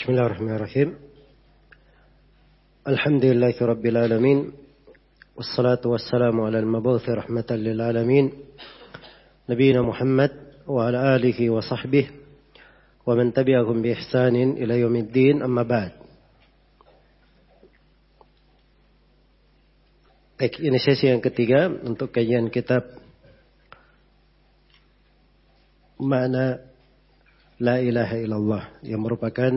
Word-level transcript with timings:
بسم 0.00 0.16
الله 0.16 0.26
الرحمن 0.26 0.54
الرحيم. 0.56 0.88
الحمد 2.88 3.24
لله 3.24 3.52
رب 3.60 3.84
العالمين 3.86 4.52
والصلاة 5.36 5.84
والسلام 5.84 6.40
على 6.40 6.58
المبعوث 6.64 7.04
رحمة 7.04 7.44
للعالمين 7.50 8.32
نبينا 9.48 9.82
محمد 9.84 10.32
وعلى 10.64 11.16
آله 11.16 11.50
وصحبه 11.50 12.10
ومن 13.06 13.32
تبعهم 13.36 13.76
بإحسان 13.82 14.36
إلى 14.56 14.80
يوم 14.80 14.96
الدين 14.96 15.44
أما 15.44 15.68
بعد. 15.68 15.92
Baik, 20.40 20.64
ini 20.64 20.80
sesi 20.80 21.12
yang 21.12 21.20
ketiga 21.20 21.68
untuk 21.68 22.08
kajian 22.08 22.48
kitab 22.48 22.88
Makna 26.00 26.72
La 27.60 27.76
ilaha 27.76 28.16
illallah 28.16 28.64
yang 28.80 29.04
merupakan 29.04 29.52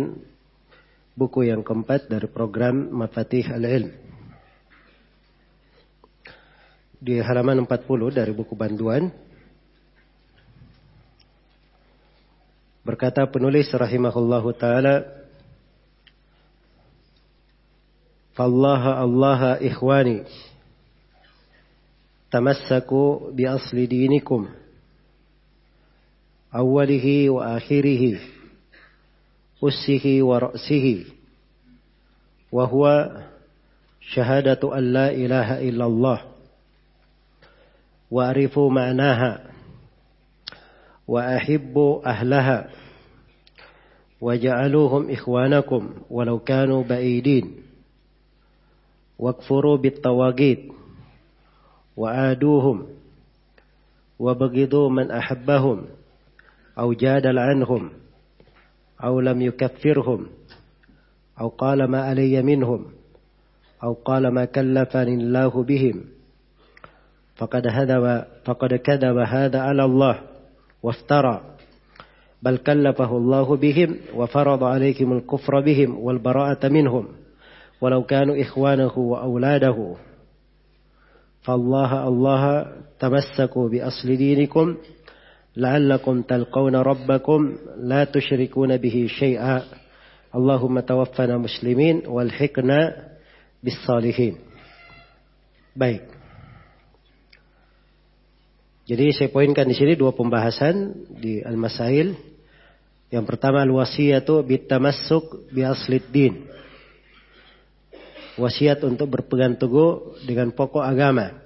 buku 1.14 1.50
yang 1.50 1.62
keempat 1.62 2.10
dari 2.10 2.26
program 2.26 2.90
Mafatih 2.90 3.46
Al-Ilm. 3.54 3.92
Di 7.04 7.20
halaman 7.22 7.66
40 7.68 8.10
dari 8.16 8.32
buku 8.34 8.58
Banduan. 8.58 9.12
Berkata 12.84 13.24
penulis 13.30 13.72
rahimahullahu 13.72 14.50
taala 14.60 15.24
Fallaha 18.34 18.98
Allaha 18.98 19.52
ikhwani 19.61 20.25
tamassaku 22.34 23.30
bi 23.30 23.46
asli 23.46 23.86
dinikum 23.86 24.50
awalihi 26.50 27.30
wa 27.30 27.54
akhirihi 27.61 28.43
أسه 29.68 30.18
ورأسه. 30.22 31.06
وهو 32.52 33.11
شهادة 34.02 34.78
أن 34.78 34.94
لا 34.94 35.11
إله 35.11 35.70
إلا 35.70 35.86
الله. 35.86 36.22
وأعرفوا 38.11 38.70
معناها. 38.70 39.50
وأحبوا 41.08 42.09
أهلها. 42.09 42.70
وجعلوهم 44.22 45.11
إخوانكم 45.11 45.94
ولو 46.09 46.39
كانوا 46.39 46.83
بعيدين. 46.83 47.55
واكفروا 49.20 49.77
بالطواغيت. 49.77 50.72
وعادوهم. 51.98 52.88
وبغضوا 54.20 54.89
من 54.89 55.11
أحبهم. 55.11 55.86
أو 56.80 56.94
جادل 56.94 57.39
عنهم. 57.39 57.89
أو 59.03 59.19
لم 59.19 59.41
يكفرهم 59.41 60.27
أو 61.41 61.47
قال 61.47 61.83
ما 61.91 62.02
علي 62.02 62.41
منهم 62.41 62.86
أو 63.83 63.94
قال 63.94 64.27
ما 64.27 64.45
كلفني 64.45 65.13
الله 65.13 65.63
بهم. 65.63 66.03
فقد 67.36 67.67
هذب 67.67 68.25
فقد 68.45 68.73
كذب 68.73 69.17
هذا 69.17 69.59
على 69.59 69.86
الله 69.86 70.19
وافترى. 70.83 71.41
بل 72.41 72.58
كلفه 72.58 73.17
الله 73.17 73.55
بهم 73.55 73.95
وفرض 74.16 74.64
عليكم 74.64 75.14
الكفر 75.14 75.59
بهم 75.59 75.97
والبراءة 75.99 76.67
منهم 76.67 77.08
ولو 77.81 78.03
كانوا 78.03 78.41
إخوانه 78.41 78.97
وأولاده. 78.97 79.95
فالله 81.41 82.08
الله 82.08 82.67
تمسكوا 82.99 83.69
بأصل 83.69 84.16
دينكم 84.16 84.77
لعلكم 85.58 86.22
تلقون 86.22 86.77
ربكم 86.77 87.41
لا 87.83 88.05
تشركون 88.05 88.77
به 88.77 89.06
شيئا 89.19 89.62
اللهم 90.34 90.80
توفنا 90.80 91.34
muslimin 91.42 92.06
والحقنا 92.06 92.80
بالصالحين 93.62 94.34
baik 95.74 96.05
jadi 98.86 99.05
saya 99.12 99.29
poinkan 99.34 99.67
di 99.67 99.74
sini 99.74 99.98
dua 99.98 100.14
pembahasan 100.14 100.95
di 101.18 101.42
al-masail 101.42 102.14
yang 103.11 103.24
pertama 103.27 103.64
al-wasiyatu 103.64 104.46
bitamassuk 104.46 105.51
bi 105.51 105.67
aslid 105.67 106.06
din 106.12 106.45
wasiat 108.39 108.79
untuk 108.86 109.11
berpegang 109.11 109.58
teguh 109.58 110.23
dengan 110.23 110.55
pokok 110.55 110.86
agama 110.86 111.42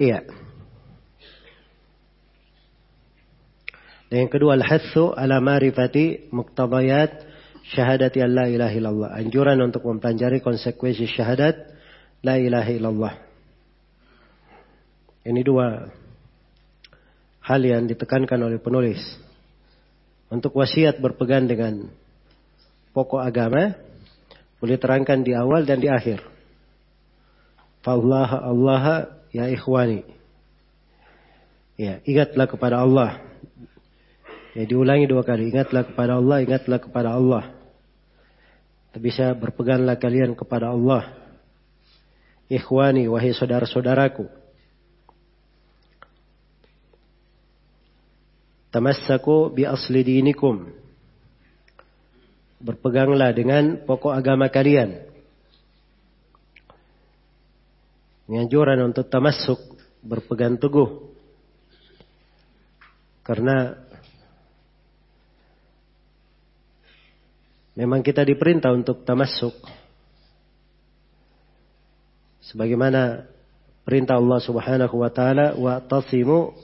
Iya. 0.00 0.24
Dan 4.08 4.26
yang 4.26 4.32
kedua 4.32 4.56
al-hathu 4.56 5.12
ala 5.12 5.44
marifati 5.44 6.32
muqtadayat 6.32 7.28
syahadati 7.68 8.24
an 8.24 8.32
la 8.32 8.48
ilaha 8.48 8.72
illallah. 8.72 9.10
Anjuran 9.12 9.60
untuk 9.60 9.84
mempelajari 9.84 10.40
konsekuensi 10.40 11.04
syahadat 11.04 11.68
la 12.24 12.40
ilaha 12.40 12.70
illallah. 12.72 13.14
Ini 15.28 15.40
dua 15.44 15.92
hal 17.44 17.60
yang 17.60 17.84
ditekankan 17.84 18.40
oleh 18.40 18.56
penulis. 18.56 18.98
Untuk 20.32 20.56
wasiat 20.56 20.96
berpegang 20.96 21.44
dengan 21.44 21.92
pokok 22.96 23.20
agama 23.20 23.76
boleh 24.64 24.80
terangkan 24.80 25.20
di 25.20 25.36
awal 25.36 25.68
dan 25.68 25.76
di 25.76 25.92
akhir. 25.92 26.24
Allah 27.84 28.30
Allah 28.48 29.19
ya 29.30 29.50
ikhwani. 29.50 30.06
Ya, 31.80 32.04
ingatlah 32.04 32.44
kepada 32.44 32.84
Allah. 32.84 33.24
Ya, 34.52 34.68
diulangi 34.68 35.08
dua 35.08 35.24
kali. 35.24 35.48
Ingatlah 35.48 35.88
kepada 35.88 36.20
Allah, 36.20 36.44
ingatlah 36.44 36.78
kepada 36.82 37.16
Allah. 37.16 37.44
Bisa 39.00 39.32
berpeganglah 39.32 39.96
kalian 39.96 40.36
kepada 40.36 40.74
Allah. 40.74 41.08
Ikhwani, 42.50 43.06
wahai 43.06 43.30
saudara-saudaraku. 43.30 44.26
Tamassaku 48.70 49.54
bi 49.54 49.66
asli 49.66 50.02
dinikum. 50.02 50.66
Berpeganglah 52.60 53.32
dengan 53.32 53.82
pokok 53.86 54.12
agama 54.14 54.50
kalian. 54.50 55.09
Penganjuran 58.30 58.78
untuk 58.86 59.10
termasuk 59.10 59.58
berpegang 60.06 60.54
teguh. 60.54 60.86
Karena 63.26 63.74
memang 67.74 68.06
kita 68.06 68.22
diperintah 68.22 68.70
untuk 68.70 69.02
termasuk. 69.02 69.50
Sebagaimana 72.54 73.26
perintah 73.82 74.22
Allah 74.22 74.38
Subhanahu 74.38 74.94
wa 74.94 75.10
taala 75.10 75.58
wa 75.58 75.82
tasimu 75.82 76.54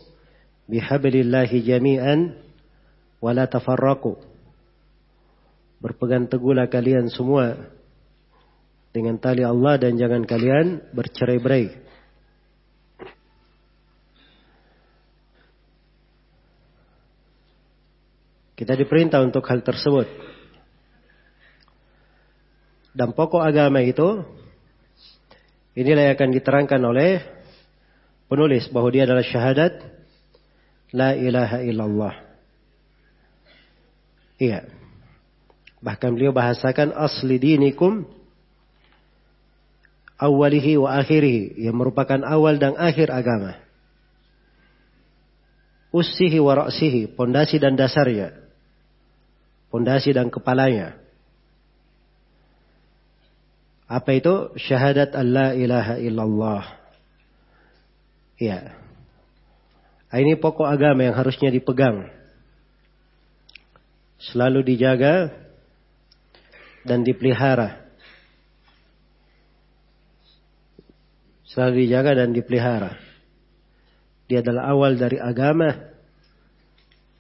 bihablillahi 0.71 1.67
jami'an 1.67 2.47
wa 3.19 3.35
la 3.35 3.51
tafarraqu. 3.51 4.15
Berpegang 5.83 6.31
teguhlah 6.31 6.71
kalian 6.71 7.11
semua 7.11 7.59
dengan 8.97 9.21
tali 9.21 9.45
Allah 9.45 9.77
dan 9.77 10.01
jangan 10.01 10.25
kalian 10.25 10.81
bercerai-berai. 10.97 11.85
Kita 18.57 18.73
diperintah 18.73 19.21
untuk 19.21 19.45
hal 19.45 19.61
tersebut. 19.61 20.09
Dan 22.97 23.13
pokok 23.13 23.45
agama 23.45 23.85
itu 23.85 24.25
inilah 25.77 26.09
yang 26.09 26.17
akan 26.17 26.31
diterangkan 26.33 26.81
oleh 26.81 27.21
penulis 28.33 28.65
bahwa 28.73 28.89
dia 28.89 29.05
adalah 29.05 29.21
syahadat 29.21 29.77
la 30.97 31.13
ilaha 31.13 31.61
illallah. 31.61 32.15
Iya. 34.41 34.65
Bahkan 35.85 36.17
beliau 36.17 36.33
bahasakan 36.33 36.97
asli 36.97 37.37
dinikum 37.37 38.09
awalihi 40.17 40.81
wa 40.81 40.97
akhirihi 40.97 41.61
yang 41.69 41.77
merupakan 41.77 42.21
awal 42.25 42.57
dan 42.57 42.77
akhir 42.77 43.13
agama. 43.13 43.61
Ussihi 45.93 46.37
wa 46.43 46.67
ra'sihi, 46.67 47.17
pondasi 47.17 47.57
dan 47.57 47.77
dasarnya. 47.77 48.37
Pondasi 49.73 50.13
dan 50.13 50.29
kepalanya. 50.29 51.01
Apa 53.87 54.19
itu? 54.19 54.53
Syahadat 54.59 55.15
Allah 55.15 55.55
ilaha 55.55 55.95
illallah. 56.03 56.65
Ya. 58.37 58.77
Ini 60.11 60.37
pokok 60.37 60.67
agama 60.67 61.07
yang 61.07 61.17
harusnya 61.17 61.55
dipegang. 61.55 62.11
Selalu 64.17 64.75
dijaga 64.75 65.31
dan 66.83 67.07
dipelihara. 67.07 67.86
Selalu 71.57 71.89
dijaga 71.89 72.13
dan 72.21 72.37
dipelihara. 72.37 73.01
Dia 74.29 74.45
adalah 74.45 74.69
awal 74.77 75.01
dari 75.01 75.17
agama 75.17 75.73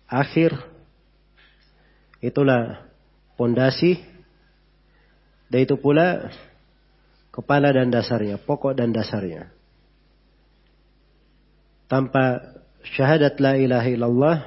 akhir 0.05 0.53
itulah 2.21 2.85
pondasi 3.41 3.97
dan 5.49 5.65
itu 5.65 5.81
pula 5.81 6.29
kepala 7.33 7.73
dan 7.73 7.88
dasarnya, 7.88 8.37
pokok 8.37 8.77
dan 8.77 8.93
dasarnya. 8.93 9.49
Tanpa 11.88 12.61
syahadat 12.93 13.41
la 13.41 13.56
ilaha 13.56 13.88
illallah 13.88 14.38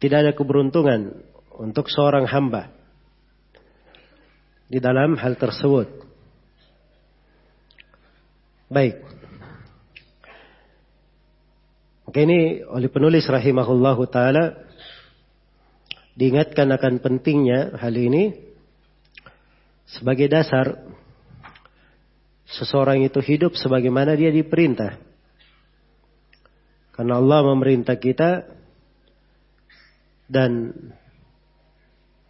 tidak 0.00 0.18
ada 0.24 0.32
keberuntungan 0.32 1.20
untuk 1.60 1.92
seorang 1.92 2.24
hamba 2.24 2.72
di 4.72 4.80
dalam 4.80 5.20
hal 5.20 5.36
tersebut. 5.36 6.11
Baik. 8.72 9.04
Maka 12.08 12.18
ini 12.24 12.64
oleh 12.64 12.88
penulis 12.88 13.28
rahimahullahu 13.28 14.08
taala 14.08 14.64
diingatkan 16.16 16.72
akan 16.72 17.04
pentingnya 17.04 17.76
hal 17.76 17.92
ini 17.92 18.32
sebagai 19.84 20.24
dasar 20.32 20.88
seseorang 22.48 23.04
itu 23.04 23.20
hidup 23.20 23.60
sebagaimana 23.60 24.16
dia 24.16 24.32
diperintah. 24.32 24.96
Karena 26.96 27.20
Allah 27.20 27.44
memerintah 27.52 28.00
kita 28.00 28.48
dan 30.32 30.72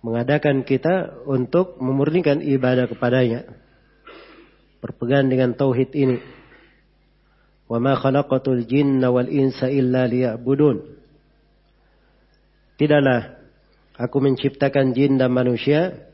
mengadakan 0.02 0.66
kita 0.66 1.22
untuk 1.22 1.78
memurnikan 1.78 2.42
ibadah 2.42 2.90
kepadanya. 2.90 3.61
Berpegang 4.82 5.30
dengan 5.30 5.54
tauhid 5.54 5.94
ini. 5.94 6.18
Wa 7.70 7.78
ma 7.78 7.94
khalaqatul 7.94 8.66
jinna 8.66 9.14
wal 9.14 9.30
insa 9.30 9.70
illa 9.70 10.04
liya'budun. 10.10 10.82
Tidaklah 12.76 13.38
aku 13.94 14.16
menciptakan 14.18 14.90
jin 14.90 15.22
dan 15.22 15.30
manusia 15.30 16.10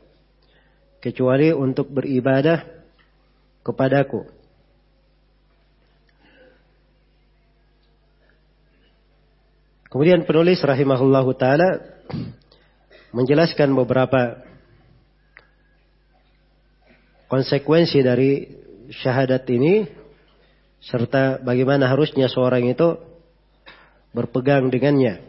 kecuali 1.01 1.49
untuk 1.49 1.89
beribadah 1.89 2.61
kepadaku. 3.65 4.29
Kemudian 9.89 10.21
penulis 10.29 10.61
rahimahullahu 10.61 11.33
taala 11.33 11.81
menjelaskan 13.09 13.73
beberapa 13.73 14.48
konsekuensi 17.29 18.01
dari 18.01 18.49
syahadat 18.89 19.45
ini 19.53 19.85
serta 20.81 21.39
bagaimana 21.45 21.85
harusnya 21.85 22.25
seorang 22.25 22.67
itu 22.67 22.97
berpegang 24.11 24.73
dengannya. 24.73 25.21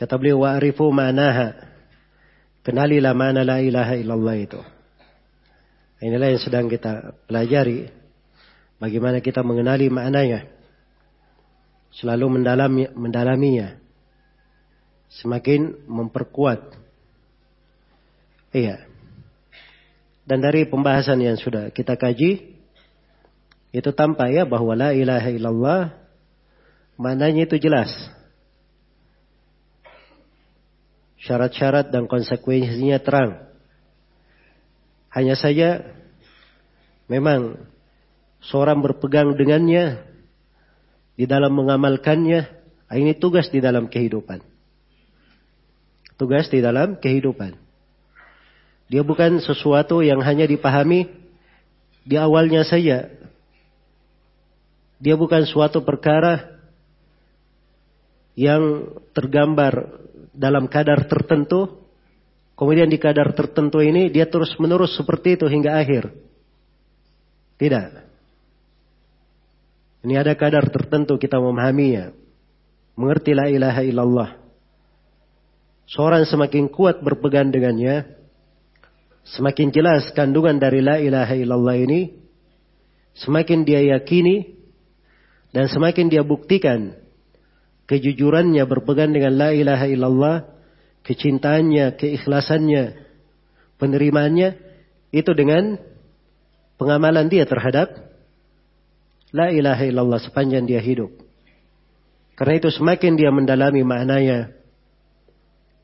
Kata 0.00 0.16
beliau 0.16 0.48
wa'rifu 0.48 0.88
ma'naha. 0.88 1.68
Kenalilah 2.64 3.12
mana 3.12 3.44
la 3.44 3.60
ilaha 3.60 3.94
illallah 3.96 4.36
itu. 4.40 4.60
Inilah 6.00 6.32
yang 6.32 6.40
sedang 6.40 6.66
kita 6.72 7.12
pelajari. 7.28 7.92
Bagaimana 8.80 9.20
kita 9.20 9.44
mengenali 9.44 9.92
maknanya. 9.92 10.48
Selalu 11.92 12.40
mendalami, 12.40 12.88
mendalaminya. 12.96 13.76
Semakin 15.12 15.84
memperkuat. 15.84 16.72
Iya. 18.56 18.89
Dan 20.24 20.44
dari 20.44 20.68
pembahasan 20.68 21.20
yang 21.20 21.40
sudah 21.40 21.72
kita 21.72 21.96
kaji. 21.96 22.60
Itu 23.70 23.94
tampak 23.94 24.34
ya 24.34 24.42
bahwa 24.44 24.74
la 24.74 24.90
ilaha 24.92 25.30
illallah. 25.30 25.82
Maknanya 27.00 27.48
itu 27.48 27.56
jelas 27.56 27.90
syarat-syarat 31.20 31.92
dan 31.92 32.08
konsekuensinya 32.08 32.98
terang. 33.00 33.46
Hanya 35.12 35.36
saja 35.36 35.84
memang 37.10 37.60
seorang 38.40 38.80
berpegang 38.80 39.36
dengannya 39.36 40.00
di 41.18 41.28
dalam 41.28 41.52
mengamalkannya, 41.52 42.48
ini 42.96 43.12
tugas 43.20 43.52
di 43.52 43.60
dalam 43.60 43.92
kehidupan. 43.92 44.40
Tugas 46.16 46.48
di 46.48 46.64
dalam 46.64 46.96
kehidupan. 46.96 47.69
Dia 48.90 49.06
bukan 49.06 49.38
sesuatu 49.38 50.02
yang 50.02 50.18
hanya 50.26 50.50
dipahami 50.50 51.06
di 52.02 52.18
awalnya 52.18 52.66
saja. 52.66 53.06
Dia 54.98 55.14
bukan 55.14 55.46
suatu 55.46 55.86
perkara 55.86 56.58
yang 58.34 58.90
tergambar 59.14 60.02
dalam 60.34 60.66
kadar 60.66 61.06
tertentu, 61.06 61.86
kemudian 62.58 62.90
di 62.90 62.98
kadar 62.98 63.30
tertentu 63.30 63.78
ini 63.78 64.10
dia 64.10 64.26
terus 64.26 64.58
menerus 64.58 64.98
seperti 64.98 65.38
itu 65.38 65.46
hingga 65.46 65.78
akhir. 65.78 66.10
Tidak. 67.62 67.88
Ini 70.02 70.14
ada 70.18 70.34
kadar 70.34 70.66
tertentu 70.66 71.14
kita 71.14 71.38
memahaminya. 71.38 72.10
Mengerti 72.98 73.38
la 73.38 73.46
ilaha 73.46 73.82
illallah. 73.86 74.30
Seorang 75.86 76.26
semakin 76.26 76.66
kuat 76.72 77.04
berpegang 77.04 77.52
dengannya, 77.52 78.19
semakin 79.36 79.70
jelas 79.70 80.10
kandungan 80.16 80.58
dari 80.58 80.82
la 80.82 80.98
ilaha 80.98 81.34
illallah 81.38 81.76
ini, 81.78 82.00
semakin 83.14 83.62
dia 83.62 83.82
yakini 83.96 84.58
dan 85.50 85.66
semakin 85.70 86.10
dia 86.10 86.22
buktikan 86.22 87.00
kejujurannya 87.90 88.62
berpegang 88.70 89.10
dengan 89.10 89.34
la 89.34 89.50
ilaha 89.50 89.86
illallah, 89.90 90.36
kecintaannya, 91.02 91.98
keikhlasannya, 91.98 93.02
penerimaannya, 93.82 94.54
itu 95.10 95.34
dengan 95.34 95.74
pengamalan 96.78 97.26
dia 97.26 97.50
terhadap 97.50 97.90
la 99.34 99.50
ilaha 99.50 99.82
illallah 99.82 100.22
sepanjang 100.22 100.70
dia 100.70 100.78
hidup. 100.78 101.10
Karena 102.38 102.62
itu 102.62 102.70
semakin 102.70 103.18
dia 103.18 103.34
mendalami 103.34 103.82
maknanya, 103.82 104.54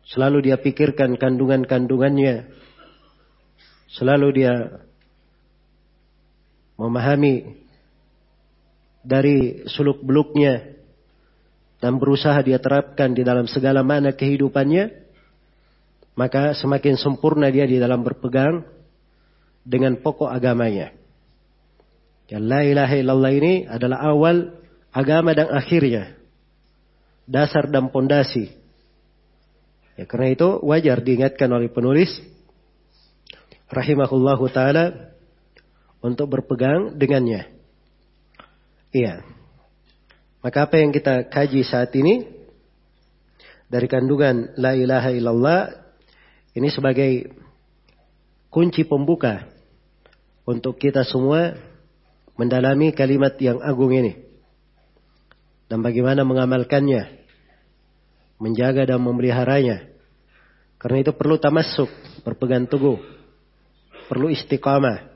selalu 0.06 0.46
dia 0.46 0.62
pikirkan 0.62 1.18
kandungan-kandungannya, 1.18 2.46
selalu 3.96 4.28
dia 4.36 4.52
memahami 6.76 7.56
dari 9.00 9.64
suluk 9.64 10.04
beluknya 10.04 10.76
dan 11.80 11.96
berusaha 11.96 12.36
dia 12.44 12.60
terapkan 12.60 13.16
di 13.16 13.24
dalam 13.24 13.48
segala 13.48 13.80
mana 13.80 14.12
kehidupannya, 14.12 14.92
maka 16.16 16.52
semakin 16.56 17.00
sempurna 17.00 17.48
dia 17.48 17.64
di 17.64 17.80
dalam 17.80 18.04
berpegang 18.04 18.64
dengan 19.64 19.96
pokok 20.00 20.28
agamanya. 20.28 20.92
Ya 22.26 22.42
la 22.42 22.66
ilaha 22.66 22.94
illallah 22.96 23.32
ini 23.32 23.54
adalah 23.70 24.02
awal 24.02 24.56
agama 24.90 25.32
dan 25.32 25.48
akhirnya. 25.52 26.18
Dasar 27.26 27.66
dan 27.66 27.90
pondasi. 27.90 28.54
Ya, 29.98 30.04
karena 30.06 30.34
itu 30.36 30.48
wajar 30.62 31.02
diingatkan 31.02 31.50
oleh 31.50 31.66
penulis 31.72 32.10
rahimahullahu 33.70 34.44
taala 34.50 35.14
untuk 36.04 36.30
berpegang 36.30 36.94
dengannya. 36.94 37.50
Iya. 38.94 39.26
Maka 40.44 40.70
apa 40.70 40.78
yang 40.78 40.94
kita 40.94 41.26
kaji 41.26 41.66
saat 41.66 41.90
ini 41.98 42.22
dari 43.66 43.90
kandungan 43.90 44.54
la 44.54 44.78
ilaha 44.78 45.10
illallah 45.10 45.60
ini 46.54 46.70
sebagai 46.70 47.34
kunci 48.46 48.86
pembuka 48.86 49.50
untuk 50.46 50.78
kita 50.78 51.02
semua 51.02 51.58
mendalami 52.38 52.94
kalimat 52.94 53.34
yang 53.42 53.58
agung 53.58 53.90
ini 53.90 54.26
dan 55.66 55.82
bagaimana 55.82 56.22
mengamalkannya, 56.22 57.26
menjaga 58.38 58.86
dan 58.86 59.02
memeliharanya. 59.02 59.90
Karena 60.78 61.02
itu 61.02 61.12
perlu 61.16 61.40
tamasuk, 61.40 61.90
berpegang 62.22 62.70
teguh, 62.70 63.00
perlu 64.06 64.30
istiqamah, 64.32 65.06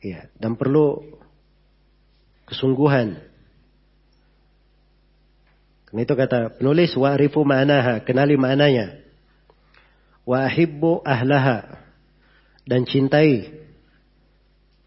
ya, 0.00 0.28
dan 0.40 0.56
perlu 0.56 1.04
kesungguhan 2.48 3.30
karena 5.90 6.06
itu 6.06 6.14
kata 6.14 6.54
penulis 6.54 6.94
wa'rifu 6.94 7.42
ma'naha, 7.42 8.06
kenali 8.06 8.38
maknanya. 8.38 9.02
Wa 10.22 10.46
ahibbu 10.46 11.02
ahlaha 11.02 11.82
dan 12.62 12.86
cintai 12.86 13.50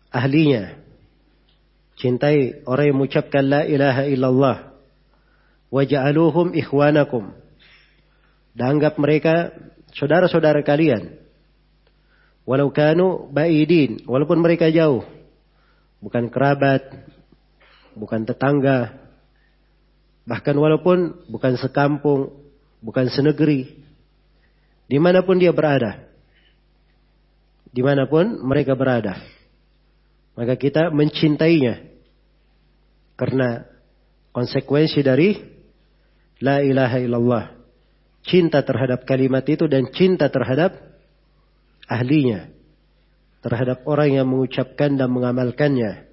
ahlinya. 0.08 0.80
Cintai 2.00 2.64
orang 2.64 2.86
yang 2.88 2.98
mengucapkan 3.04 3.44
la 3.44 3.68
ilaha 3.68 4.08
illallah. 4.08 4.58
Waja'aluhum 5.76 6.56
ikhwanakum. 6.56 7.36
Dan 8.56 8.80
anggap 8.80 8.96
mereka 8.96 9.52
saudara-saudara 9.92 10.64
kalian. 10.64 11.20
Walau 12.44 12.72
kanu 12.76 13.32
ba'idin. 13.32 14.04
Walaupun 14.08 14.40
mereka 14.44 14.68
jauh. 14.70 15.04
Bukan 16.04 16.28
kerabat. 16.28 16.84
Bukan 17.96 18.26
tetangga 18.26 19.04
Bahkan 20.24 20.56
walaupun 20.56 21.28
bukan 21.28 21.60
sekampung, 21.60 22.32
bukan 22.80 23.12
senegeri, 23.12 23.76
di 24.88 24.98
mana 25.00 25.20
pun 25.28 25.36
dia 25.36 25.52
berada, 25.52 26.00
di 27.68 27.84
mana 27.84 28.08
pun 28.08 28.40
mereka 28.40 28.72
berada, 28.72 29.20
maka 30.40 30.56
kita 30.56 30.96
mencintainya 30.96 31.84
karena 33.20 33.68
konsekuensi 34.32 35.04
dari 35.04 35.36
la 36.40 36.64
ilaha 36.64 36.98
illallah. 37.04 37.46
Cinta 38.24 38.64
terhadap 38.64 39.04
kalimat 39.04 39.44
itu 39.44 39.68
dan 39.68 39.92
cinta 39.92 40.32
terhadap 40.32 40.80
ahlinya. 41.88 42.52
Terhadap 43.44 43.84
orang 43.84 44.16
yang 44.16 44.28
mengucapkan 44.30 44.96
dan 44.96 45.12
mengamalkannya. 45.12 46.08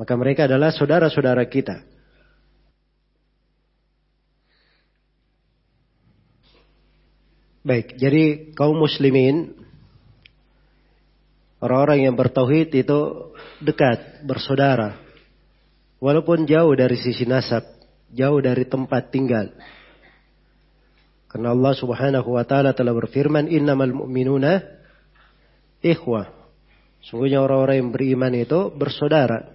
Maka 0.00 0.12
mereka 0.16 0.48
adalah 0.48 0.72
saudara-saudara 0.72 1.44
kita. 1.46 1.84
Baik, 7.62 7.94
jadi 7.94 8.50
kaum 8.58 8.74
muslimin 8.74 9.54
orang-orang 11.62 12.10
yang 12.10 12.18
bertauhid 12.18 12.74
itu 12.74 13.30
dekat, 13.62 14.26
bersaudara. 14.26 14.98
Walaupun 16.02 16.42
jauh 16.50 16.74
dari 16.74 16.98
sisi 16.98 17.22
nasab, 17.22 17.62
jauh 18.10 18.42
dari 18.42 18.66
tempat 18.66 19.14
tinggal. 19.14 19.54
Karena 21.32 21.56
Allah 21.56 21.72
Subhanahu 21.72 22.28
wa 22.36 22.44
taala 22.44 22.76
telah 22.76 22.92
berfirman, 22.92 23.48
"Innamal 23.48 23.96
mu'minuna 24.04 24.60
ikhwah." 25.80 26.28
Sungguhnya 27.02 27.40
orang-orang 27.42 27.76
yang 27.82 27.90
beriman 27.90 28.32
itu 28.36 28.70
bersaudara. 28.76 29.50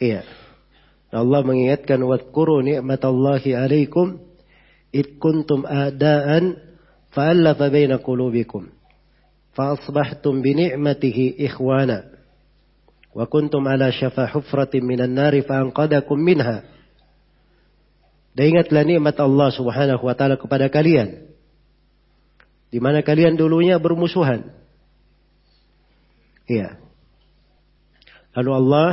Iya. 0.00 0.24
Allah 1.12 1.44
mengingatkan 1.44 2.00
wadhkuru 2.00 2.64
ni'matallahi 2.64 3.52
'alaikum 3.52 4.18
id 4.90 5.20
kuntum 5.20 5.68
a'da'an 5.68 6.56
fa'alafa 7.12 7.68
baina 7.68 8.00
qulubikum 8.00 8.72
fa 9.52 9.76
asbahtum 9.76 10.40
bi 10.40 10.56
ni'matihi 10.56 11.44
ikhwana 11.44 12.08
wa 13.12 13.28
kuntum 13.28 13.60
ala 13.68 13.92
syafa 13.92 14.24
hufratin 14.32 14.80
minan 14.88 15.12
nari 15.12 15.44
fa 15.44 15.60
anqadakum 15.60 16.16
minha. 16.16 16.64
Dan 18.32 18.44
ingatlah 18.56 18.82
nikmat 18.88 19.16
Allah 19.20 19.48
Subhanahu 19.52 20.02
wa 20.08 20.14
taala 20.16 20.40
kepada 20.40 20.72
kalian. 20.72 21.28
Di 22.72 22.80
mana 22.80 23.04
kalian 23.04 23.36
dulunya 23.36 23.76
bermusuhan. 23.76 24.48
Iya. 26.48 26.80
Lalu 28.32 28.50
Allah 28.56 28.90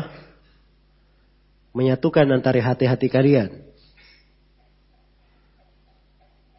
menyatukan 1.72 2.28
antara 2.28 2.60
hati-hati 2.60 3.08
kalian. 3.08 3.70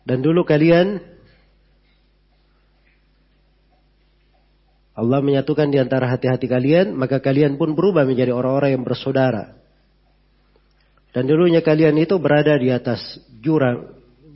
Dan 0.08 0.24
dulu 0.24 0.48
kalian 0.48 1.04
Allah 4.96 5.20
menyatukan 5.24 5.72
di 5.72 5.80
antara 5.80 6.08
hati-hati 6.12 6.44
kalian, 6.44 6.92
maka 6.92 7.24
kalian 7.24 7.56
pun 7.56 7.72
berubah 7.72 8.04
menjadi 8.04 8.36
orang-orang 8.36 8.76
yang 8.80 8.84
bersaudara. 8.84 9.56
Dan 11.10 11.26
dulunya 11.26 11.60
kalian 11.60 11.98
itu 11.98 12.18
berada 12.22 12.54
di 12.54 12.70
atas 12.70 13.18
jurang, 13.42 13.90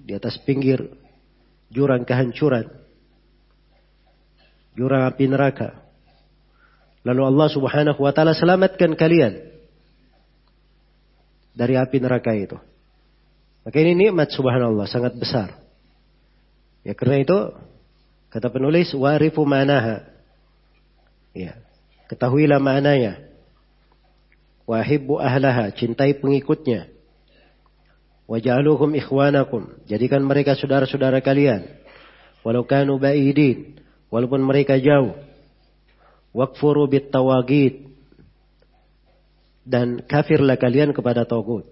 di 0.04 0.12
atas 0.14 0.38
pinggir 0.42 0.90
jurang 1.70 2.02
kehancuran. 2.02 2.66
Jurang 4.74 5.06
api 5.06 5.24
neraka. 5.30 5.78
Lalu 7.06 7.22
Allah 7.30 7.48
subhanahu 7.52 8.00
wa 8.00 8.10
ta'ala 8.10 8.34
selamatkan 8.34 8.98
kalian 8.98 9.38
dari 11.54 11.78
api 11.78 11.96
neraka 12.02 12.34
itu. 12.34 12.58
Maka 13.62 13.76
ini 13.78 13.94
nikmat 13.94 14.34
subhanallah 14.34 14.90
sangat 14.90 15.14
besar. 15.14 15.54
Ya 16.82 16.92
karena 16.98 17.22
itu 17.22 17.38
kata 18.34 18.50
penulis 18.50 18.90
warifu 18.92 19.46
manaha 19.46 20.14
Ya. 21.34 21.58
Ketahuilah 22.06 22.62
maknanya. 22.62 23.18
Wahibbu 24.64 25.20
ahlaha, 25.20 25.72
cintai 25.76 26.16
pengikutnya. 26.16 26.88
Waj'aluhum 28.24 28.96
ikhwanakum, 28.96 29.76
jadikan 29.84 30.24
mereka 30.24 30.56
saudara-saudara 30.56 31.20
kalian. 31.20 31.68
Walau 32.40 32.64
kanu 32.64 32.96
ba'idin, 32.96 33.76
walaupun 34.08 34.40
mereka 34.40 34.80
jauh. 34.80 35.12
Wakfuru 36.32 36.88
bit 36.88 37.12
tawagid. 37.12 37.92
Dan 39.64 40.04
kafirlah 40.04 40.60
kalian 40.60 40.92
kepada 40.92 41.24
togut. 41.24 41.68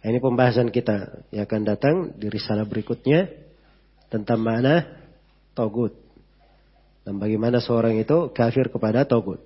Ini 0.00 0.24
pembahasan 0.24 0.72
kita 0.72 1.26
yang 1.34 1.44
akan 1.44 1.62
datang 1.68 1.96
di 2.16 2.32
risalah 2.32 2.64
berikutnya 2.64 3.28
tentang 4.08 4.40
mana 4.40 4.88
togut. 5.52 6.08
Dan 7.08 7.16
bagaimana 7.16 7.56
seorang 7.56 7.96
itu 7.96 8.28
kafir 8.36 8.68
kepada 8.68 9.08
Togut. 9.08 9.40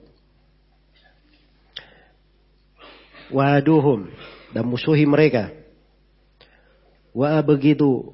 Waduhum. 3.32 4.12
Dan 4.52 4.64
musuhi 4.68 5.08
mereka. 5.08 5.50
Wa 7.16 7.40
begitu 7.40 8.12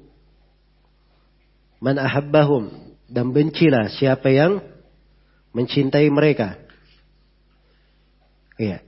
man 1.83 1.99
ahabbahum. 1.99 2.95
Dan 3.11 3.35
bencilah 3.35 3.91
siapa 3.91 4.31
yang 4.31 4.63
mencintai 5.51 6.07
mereka. 6.09 6.55
Iya. 8.59 8.83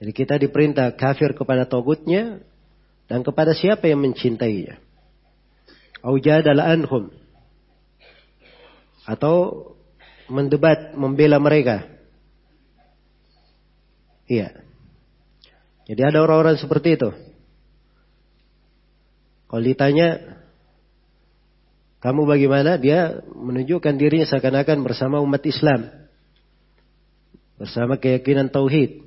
Jadi 0.00 0.12
kita 0.16 0.34
diperintah 0.40 0.96
kafir 0.96 1.36
kepada 1.36 1.68
togutnya 1.68 2.40
dan 3.04 3.20
kepada 3.20 3.52
siapa 3.52 3.84
yang 3.84 4.00
mencintainya. 4.00 4.80
Aujadal 6.00 6.62
anhum 6.64 7.12
atau 9.04 9.66
mendebat, 10.30 10.94
membela 10.94 11.42
mereka. 11.42 11.84
Iya. 14.30 14.62
Jadi 15.90 16.06
ada 16.06 16.22
orang-orang 16.22 16.54
seperti 16.54 16.94
itu. 16.94 17.10
Kalau 19.50 19.62
ditanya, 19.66 20.38
kamu 21.98 22.30
bagaimana? 22.30 22.78
Dia 22.78 23.18
menunjukkan 23.34 23.98
dirinya 23.98 24.22
seakan-akan 24.22 24.86
bersama 24.86 25.18
umat 25.18 25.42
Islam. 25.42 25.90
Bersama 27.58 27.98
keyakinan 27.98 28.54
tauhid. 28.54 29.02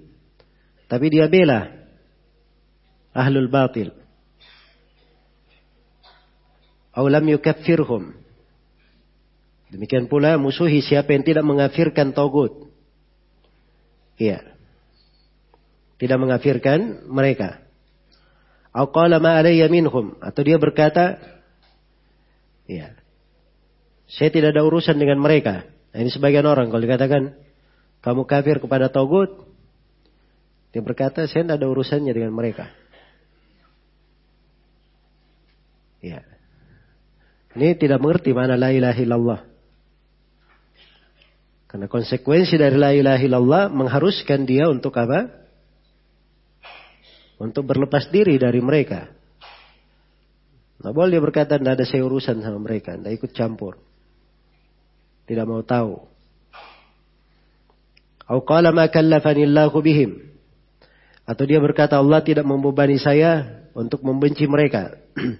Tapi 0.92 1.08
dia 1.08 1.32
bela 1.32 1.72
ahlul 3.16 3.48
batil. 3.48 3.96
Aw 6.94 7.06
lam 7.08 7.25
yukaffirhum. 7.32 8.12
Demikian 9.72 10.06
pula 10.06 10.36
musuhi 10.36 10.84
siapa 10.86 11.16
yang 11.16 11.24
tidak 11.24 11.48
mengafirkan 11.48 12.12
togut. 12.12 12.70
Iya. 14.22 14.53
Tidak 16.04 16.20
mengafirkan 16.20 17.08
mereka. 17.08 17.64
Atau 20.20 20.42
dia 20.44 20.60
berkata, 20.60 21.24
Iya. 22.68 22.96
Saya 24.08 24.30
tidak 24.30 24.56
ada 24.56 24.68
urusan 24.68 25.00
dengan 25.00 25.20
mereka. 25.20 25.64
Nah, 25.96 26.00
ini 26.00 26.12
sebagian 26.12 26.44
orang 26.44 26.70
kalau 26.70 26.84
dikatakan 26.84 27.34
kamu 28.04 28.28
kafir 28.28 28.60
kepada 28.60 28.92
togut, 28.92 29.48
dia 30.74 30.82
berkata 30.84 31.30
saya 31.30 31.46
tidak 31.46 31.62
ada 31.62 31.68
urusannya 31.70 32.12
dengan 32.12 32.34
mereka. 32.34 32.68
Ya. 36.04 36.26
Ini 37.54 37.78
tidak 37.78 38.02
mengerti 38.04 38.34
mana 38.36 38.58
la 38.60 38.74
ilaha 38.74 39.00
illallah. 39.00 39.40
Karena 41.70 41.88
konsekuensi 41.90 42.58
dari 42.58 42.78
la 42.78 42.92
ilaha 42.94 43.22
illallah 43.22 43.64
mengharuskan 43.70 44.46
dia 44.46 44.70
untuk 44.70 44.94
apa? 44.98 45.43
Untuk 47.42 47.66
berlepas 47.66 48.08
diri 48.13 48.38
dari 48.38 48.62
mereka. 48.62 49.10
Nah 50.84 50.92
boleh 50.92 51.16
dia 51.16 51.24
berkata, 51.24 51.56
tidak 51.56 51.80
ada 51.80 51.86
saya 51.88 52.04
sama 52.44 52.60
mereka. 52.60 53.00
Tidak 53.00 53.13
ikut 53.16 53.32
campur. 53.32 53.80
Tidak 55.24 55.46
mau 55.48 55.63
tahu. 55.63 56.04
Bihim. 59.80 60.12
Atau 61.24 61.48
dia 61.48 61.60
berkata 61.63 61.96
Allah 61.96 62.20
tidak 62.20 62.44
membebani 62.44 63.00
saya 63.00 63.63
untuk 63.72 64.04
membenci 64.04 64.44
mereka. 64.44 65.00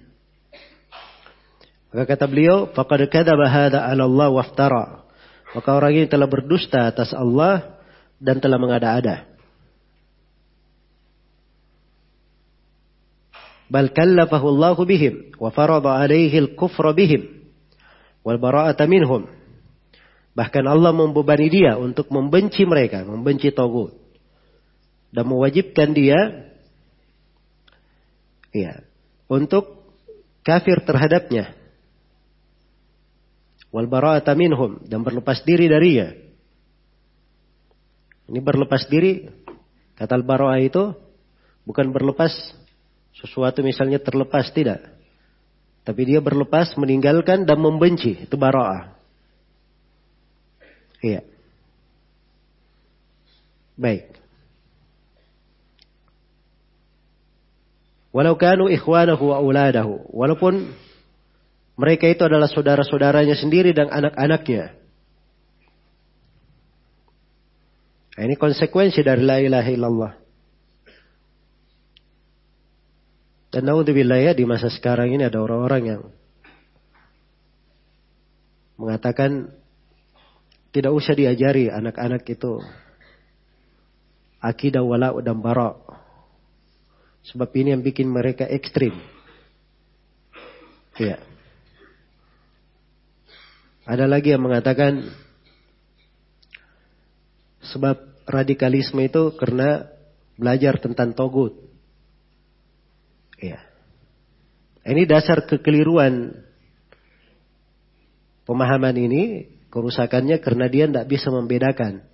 Maka 1.92 2.04
kata 2.10 2.24
beliau, 2.26 2.72
faqad 2.72 3.06
kadzaba 3.12 3.46
hadza 3.46 3.84
'ala 3.84 4.08
Allah 4.08 4.28
waftara. 4.32 4.84
Maka 5.54 5.70
orang 5.70 5.92
ini 5.94 6.06
telah 6.10 6.26
berdusta 6.26 6.90
atas 6.90 7.14
Allah 7.14 7.78
dan 8.18 8.42
telah 8.42 8.58
mengada-ada. 8.58 9.33
Bal 13.74 13.90
kallafahu 13.90 14.54
Allah 14.54 14.78
bihim 14.78 15.34
wa 15.34 15.50
farada 15.50 15.98
alaihi 15.98 16.38
al-kufra 16.38 16.94
bihim 16.94 17.50
wal 18.22 18.38
bara'ata 18.38 18.86
minhum. 18.86 19.26
Bahkan 20.38 20.64
Allah 20.70 20.94
membebani 20.94 21.50
dia 21.50 21.74
untuk 21.74 22.06
membenci 22.14 22.62
mereka, 22.62 23.02
membenci 23.02 23.50
Togut. 23.50 23.98
dan 25.14 25.30
mewajibkan 25.30 25.94
dia 25.94 26.50
ya 28.50 28.82
untuk 29.30 29.86
kafir 30.42 30.82
terhadapnya 30.82 31.54
wal 33.70 33.86
bara'ata 33.86 34.34
minhum 34.34 34.82
dan 34.90 35.06
berlepas 35.06 35.42
diri 35.46 35.70
darinya 35.70 36.10
ini 38.26 38.42
berlepas 38.42 38.90
diri 38.90 39.30
kata 39.94 40.18
al 40.18 40.26
bara'ah 40.26 40.58
itu 40.58 40.98
bukan 41.62 41.94
berlepas 41.94 42.34
sesuatu 43.18 43.62
misalnya 43.62 44.02
terlepas 44.02 44.50
tidak 44.50 44.82
tapi 45.84 46.02
dia 46.08 46.18
berlepas 46.18 46.74
meninggalkan 46.80 47.44
dan 47.46 47.58
membenci 47.60 48.26
itu 48.26 48.34
bara'ah 48.34 48.94
iya 51.04 51.20
baik 53.78 54.14
Walau 58.14 58.38
kanu 58.38 58.70
ikhwanahu 58.70 59.34
wa 59.34 59.42
uladahu. 59.42 60.06
Walaupun 60.14 60.70
mereka 61.74 62.06
itu 62.06 62.22
adalah 62.22 62.46
saudara-saudaranya 62.46 63.34
sendiri 63.34 63.74
dan 63.74 63.90
anak-anaknya. 63.90 64.78
Nah, 68.14 68.22
ini 68.22 68.38
konsekuensi 68.38 69.02
dari 69.02 69.26
la 69.26 69.42
ilaha 69.42 69.70
illallah. 69.74 70.12
Dan 73.54 73.70
naudzubillah 73.70 74.18
ya 74.18 74.32
di 74.34 74.42
masa 74.42 74.66
sekarang 74.66 75.14
ini 75.14 75.30
ada 75.30 75.38
orang-orang 75.38 75.82
yang 75.86 76.02
mengatakan 78.74 79.54
tidak 80.74 80.90
usah 80.90 81.14
diajari 81.14 81.70
anak-anak 81.70 82.26
itu 82.26 82.58
akidah 84.42 84.82
wala 84.82 85.14
dan 85.22 85.38
bara. 85.38 85.78
Sebab 87.30 87.46
ini 87.54 87.78
yang 87.78 87.86
bikin 87.86 88.10
mereka 88.10 88.42
ekstrim. 88.42 88.98
Ya. 90.98 91.22
Ada 93.86 94.10
lagi 94.10 94.34
yang 94.34 94.42
mengatakan 94.42 95.14
sebab 97.62 98.02
radikalisme 98.26 98.98
itu 98.98 99.30
karena 99.38 99.86
belajar 100.34 100.82
tentang 100.82 101.14
togut. 101.14 101.73
Ya. 103.44 103.60
Ini 104.84 105.08
dasar 105.08 105.44
kekeliruan 105.48 106.44
pemahaman 108.44 108.96
ini, 108.96 109.48
kerusakannya 109.72 110.38
karena 110.44 110.68
dia 110.68 110.84
tidak 110.88 111.08
bisa 111.08 111.32
membedakan 111.32 112.04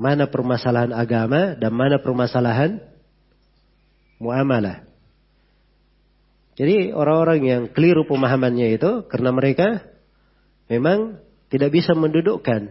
mana 0.00 0.32
permasalahan 0.32 0.96
agama 0.96 1.58
dan 1.58 1.76
mana 1.76 2.00
permasalahan 2.00 2.80
muamalah. 4.16 4.88
Jadi 6.56 6.92
orang-orang 6.96 7.40
yang 7.44 7.62
keliru 7.72 8.08
pemahamannya 8.08 8.80
itu 8.80 9.04
karena 9.12 9.28
mereka 9.32 9.84
memang 10.72 11.20
tidak 11.50 11.74
bisa 11.74 11.92
mendudukkan 11.92 12.70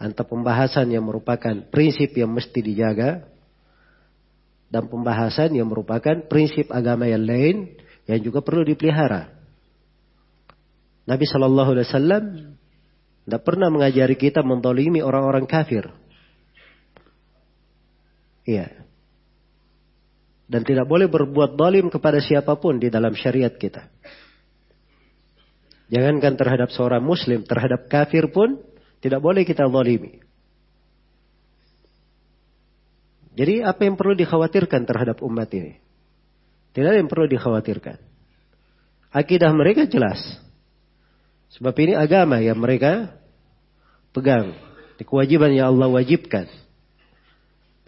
antara 0.00 0.26
pembahasan 0.26 0.90
yang 0.90 1.04
merupakan 1.06 1.70
prinsip 1.70 2.12
yang 2.16 2.32
mesti 2.32 2.60
dijaga 2.64 3.29
dan 4.70 4.86
pembahasan 4.86 5.52
yang 5.52 5.66
merupakan 5.66 6.24
prinsip 6.30 6.70
agama 6.70 7.10
yang 7.10 7.26
lain 7.26 7.74
yang 8.06 8.22
juga 8.22 8.40
perlu 8.40 8.62
dipelihara. 8.62 9.34
Nabi 11.04 11.26
Shallallahu 11.26 11.70
Alaihi 11.74 11.86
Wasallam 11.90 12.24
tidak 13.26 13.42
pernah 13.42 13.68
mengajari 13.68 14.14
kita 14.14 14.46
mentolimi 14.46 15.02
orang-orang 15.02 15.44
kafir. 15.50 15.90
Iya 18.46 18.80
dan 20.50 20.66
tidak 20.66 20.90
boleh 20.90 21.06
berbuat 21.06 21.54
dolim 21.54 21.86
kepada 21.86 22.18
siapa 22.18 22.58
pun 22.58 22.82
di 22.82 22.90
dalam 22.90 23.14
syariat 23.14 23.54
kita. 23.54 23.86
Jangankan 25.94 26.34
terhadap 26.34 26.74
seorang 26.74 27.06
muslim, 27.06 27.46
terhadap 27.46 27.86
kafir 27.86 28.26
pun 28.34 28.58
tidak 28.98 29.22
boleh 29.22 29.46
kita 29.46 29.70
dolimi. 29.70 30.18
Jadi 33.40 33.64
apa 33.64 33.88
yang 33.88 33.96
perlu 33.96 34.12
dikhawatirkan 34.12 34.84
terhadap 34.84 35.24
umat 35.24 35.48
ini? 35.56 35.80
Tidak 36.76 36.84
ada 36.84 37.00
yang 37.00 37.08
perlu 37.08 37.24
dikhawatirkan. 37.24 37.96
Akidah 39.16 39.48
mereka 39.56 39.88
jelas. 39.88 40.20
Sebab 41.56 41.72
ini 41.80 41.96
agama 41.96 42.44
yang 42.44 42.60
mereka 42.60 43.16
pegang. 44.12 44.52
Di 45.00 45.08
kewajiban 45.08 45.56
yang 45.56 45.72
Allah 45.72 45.88
wajibkan. 45.88 46.52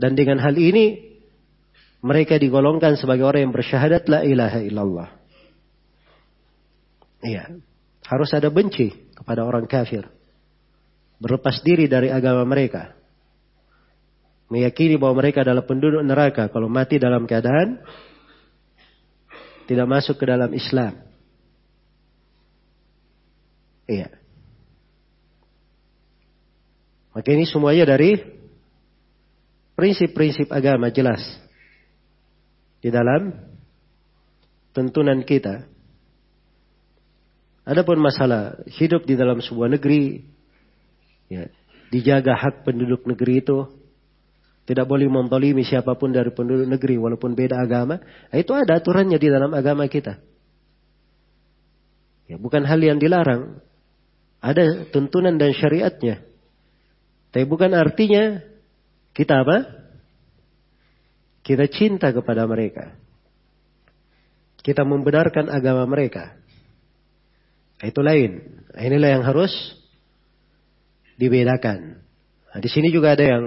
Dan 0.00 0.16
dengan 0.16 0.40
hal 0.40 0.56
ini 0.56 1.20
mereka 2.00 2.40
digolongkan 2.40 2.96
sebagai 2.96 3.28
orang 3.28 3.44
yang 3.44 3.52
bersyahadat 3.52 4.08
la 4.08 4.24
ilaha 4.24 4.64
illallah. 4.64 5.08
Iya. 7.28 7.60
Harus 8.08 8.32
ada 8.32 8.48
benci 8.48 8.88
kepada 9.12 9.44
orang 9.44 9.68
kafir. 9.68 10.08
Berlepas 11.20 11.60
diri 11.60 11.92
dari 11.92 12.08
agama 12.08 12.40
mereka. 12.48 13.01
Meyakini 14.52 15.00
bahwa 15.00 15.24
mereka 15.24 15.40
adalah 15.40 15.64
penduduk 15.64 16.04
neraka 16.04 16.52
kalau 16.52 16.68
mati 16.68 17.00
dalam 17.00 17.24
keadaan 17.24 17.80
tidak 19.64 19.88
masuk 19.88 20.20
ke 20.20 20.28
dalam 20.28 20.52
Islam. 20.52 20.92
Iya. 23.88 24.12
Maka 27.16 27.28
ini 27.32 27.48
semuanya 27.48 27.88
dari 27.88 28.20
prinsip-prinsip 29.72 30.52
agama 30.52 30.92
jelas 30.92 31.24
di 32.84 32.92
dalam 32.92 33.32
tuntunan 34.76 35.24
kita. 35.24 35.64
Adapun 37.64 38.04
masalah 38.04 38.60
hidup 38.68 39.08
di 39.08 39.16
dalam 39.16 39.40
sebuah 39.40 39.80
negeri, 39.80 40.28
ya, 41.32 41.48
dijaga 41.88 42.36
hak 42.36 42.68
penduduk 42.68 43.06
negeri 43.08 43.40
itu, 43.40 43.81
tidak 44.62 44.86
boleh 44.86 45.10
mentolimi 45.10 45.66
siapa 45.66 45.98
pun 45.98 46.14
dari 46.14 46.30
penduduk 46.30 46.70
negeri 46.70 46.94
walaupun 46.94 47.34
beda 47.34 47.58
agama, 47.58 47.98
nah, 47.98 48.36
itu 48.38 48.54
ada 48.54 48.78
aturannya 48.78 49.18
di 49.18 49.28
dalam 49.28 49.50
agama 49.50 49.90
kita. 49.90 50.22
Ya, 52.30 52.38
bukan 52.38 52.62
hal 52.62 52.78
yang 52.78 53.02
dilarang, 53.02 53.58
ada 54.38 54.86
tuntunan 54.94 55.34
dan 55.34 55.50
syariatnya. 55.50 56.22
Tapi 57.34 57.44
bukan 57.48 57.74
artinya 57.74 58.38
kita 59.12 59.42
apa? 59.42 59.56
Kita 61.42 61.66
cinta 61.66 62.14
kepada 62.14 62.46
mereka. 62.46 62.94
Kita 64.62 64.86
membenarkan 64.86 65.50
agama 65.50 65.82
mereka. 65.90 66.38
Itu 67.82 67.98
lain. 67.98 68.62
Inilah 68.78 69.10
yang 69.18 69.24
harus 69.26 69.50
dibedakan. 71.18 71.98
Nah, 72.54 72.58
di 72.62 72.70
sini 72.70 72.94
juga 72.94 73.18
ada 73.18 73.26
yang 73.26 73.44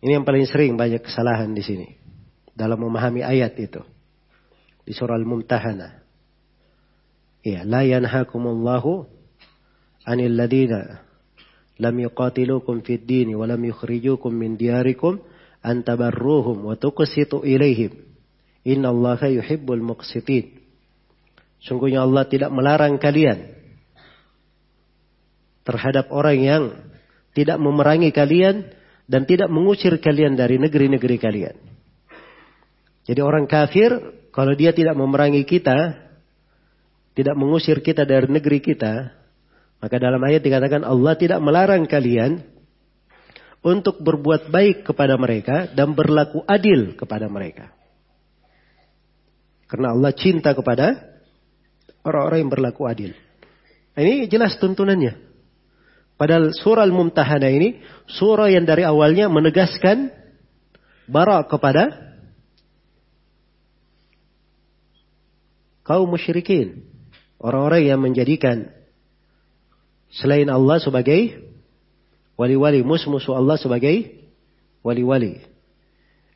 ini 0.00 0.16
yang 0.16 0.24
paling 0.24 0.48
sering 0.48 0.80
banyak 0.80 1.04
kesalahan 1.04 1.52
di 1.52 1.60
sini 1.60 1.88
dalam 2.56 2.80
memahami 2.80 3.20
ayat 3.20 3.52
itu 3.60 3.84
di 4.84 4.96
surah 4.96 5.16
Al-Mumtahanah. 5.16 6.00
Ya, 7.44 7.64
la 7.64 7.84
yanhakumullahu 7.84 9.08
anil 10.08 10.34
ladina 10.36 11.04
lam 11.80 11.96
yuqatilukum 11.96 12.84
fid 12.84 13.04
dini 13.08 13.32
wa 13.32 13.48
lam 13.48 13.60
yukhrijukum 13.60 14.32
min 14.32 14.56
diyarikum 14.56 15.20
antabarruhum 15.64 16.64
wa 16.64 16.76
tuqsitu 16.76 17.44
ilaihim. 17.44 17.96
Innallaha 18.64 19.28
yuhibbul 19.32 19.80
muqsitin. 19.80 20.60
Sungguhnya 21.60 22.04
Allah 22.04 22.24
tidak 22.24 22.52
melarang 22.52 22.96
kalian 22.96 23.52
terhadap 25.64 26.08
orang 26.08 26.38
yang 26.40 26.64
tidak 27.36 27.60
memerangi 27.60 28.12
kalian 28.16 28.79
dan 29.10 29.26
tidak 29.26 29.50
mengusir 29.50 29.98
kalian 29.98 30.38
dari 30.38 30.62
negeri-negeri 30.62 31.16
kalian. 31.18 31.56
Jadi 33.10 33.20
orang 33.26 33.50
kafir 33.50 33.90
kalau 34.30 34.54
dia 34.54 34.70
tidak 34.70 34.94
memerangi 34.94 35.42
kita, 35.42 35.98
tidak 37.18 37.34
mengusir 37.34 37.82
kita 37.82 38.06
dari 38.06 38.30
negeri 38.30 38.62
kita, 38.62 39.10
maka 39.82 39.96
dalam 39.98 40.22
ayat 40.22 40.46
dikatakan 40.46 40.86
Allah 40.86 41.18
tidak 41.18 41.42
melarang 41.42 41.90
kalian 41.90 42.38
untuk 43.66 43.98
berbuat 43.98 44.46
baik 44.46 44.86
kepada 44.86 45.18
mereka 45.18 45.66
dan 45.74 45.90
berlaku 45.90 46.46
adil 46.46 46.94
kepada 46.94 47.26
mereka. 47.26 47.74
Karena 49.66 49.90
Allah 49.90 50.14
cinta 50.14 50.54
kepada 50.54 50.98
orang-orang 52.06 52.46
yang 52.46 52.52
berlaku 52.54 52.86
adil. 52.86 53.10
Ini 53.98 54.30
jelas 54.30 54.54
tuntunannya. 54.62 55.29
Padahal 56.20 56.52
surah 56.52 56.84
Al-Mumtahana 56.84 57.48
ini 57.48 57.80
surah 58.04 58.52
yang 58.52 58.68
dari 58.68 58.84
awalnya 58.84 59.32
menegaskan 59.32 60.12
bara 61.08 61.40
kepada 61.48 62.12
kaum 65.80 66.12
musyrikin. 66.12 66.84
Orang-orang 67.40 67.88
yang 67.88 68.04
menjadikan 68.04 68.68
selain 70.12 70.52
Allah 70.52 70.76
sebagai 70.76 71.40
wali-wali 72.36 72.84
musuh-musuh 72.84 73.40
Allah 73.40 73.56
sebagai 73.56 74.28
wali-wali. 74.84 75.40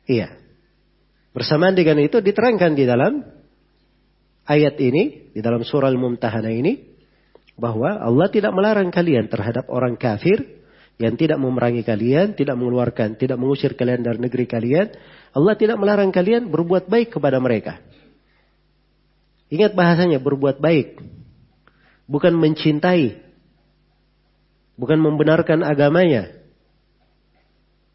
Iya. 0.09 0.33
Bersamaan 1.29 1.77
dengan 1.77 2.01
itu 2.01 2.25
diterangkan 2.25 2.73
di 2.73 2.89
dalam 2.89 3.21
ayat 4.49 4.81
ini, 4.81 5.29
di 5.29 5.45
dalam 5.45 5.61
surah 5.61 5.93
Al-Mumtahanah 5.93 6.49
ini, 6.49 6.94
bahwa 7.55 7.99
Allah 7.99 8.27
tidak 8.27 8.51
melarang 8.51 8.91
kalian 8.91 9.31
terhadap 9.31 9.71
orang 9.71 9.95
kafir 9.95 10.63
yang 10.95 11.19
tidak 11.19 11.39
memerangi 11.39 11.83
kalian, 11.83 12.35
tidak 12.35 12.55
mengeluarkan, 12.55 13.19
tidak 13.19 13.35
mengusir 13.35 13.75
kalian 13.75 14.03
dari 14.03 14.19
negeri 14.19 14.47
kalian. 14.47 14.87
Allah 15.35 15.55
tidak 15.59 15.75
melarang 15.79 16.11
kalian 16.11 16.47
berbuat 16.47 16.87
baik 16.87 17.19
kepada 17.19 17.39
mereka. 17.39 17.83
Ingat 19.51 19.75
bahasanya 19.75 20.23
berbuat 20.23 20.59
baik. 20.63 20.99
Bukan 22.07 22.35
mencintai. 22.35 23.19
Bukan 24.75 24.99
membenarkan 24.99 25.63
agamanya. 25.63 26.31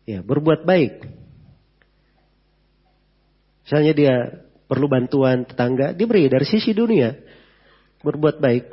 Ya, 0.08 0.24
berbuat 0.24 0.64
baik. 0.64 1.04
Misalnya 3.64 3.92
dia 3.94 4.14
perlu 4.66 4.90
bantuan 4.90 5.46
tetangga, 5.46 5.92
diberi 5.94 6.26
dari 6.28 6.46
sisi 6.48 6.72
dunia. 6.74 7.16
Berbuat 8.02 8.40
baik. 8.40 8.64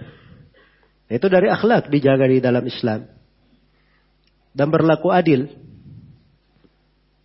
Itu 1.07 1.31
dari 1.31 1.47
akhlak 1.47 1.87
dijaga 1.87 2.27
di 2.27 2.43
dalam 2.43 2.63
Islam. 2.67 3.07
Dan 4.51 4.67
berlaku 4.67 5.11
adil. 5.11 5.47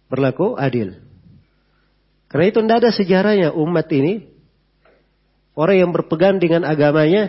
Berlaku 0.07 0.55
adil. 0.55 1.03
Karena 2.31 2.45
itu 2.49 2.59
tidak 2.63 2.79
ada 2.81 2.91
sejarahnya 2.95 3.49
umat 3.53 3.89
ini 3.93 4.33
Orang 5.53 5.77
yang 5.77 5.91
berpegang 5.93 6.41
dengan 6.41 6.65
agamanya 6.65 7.29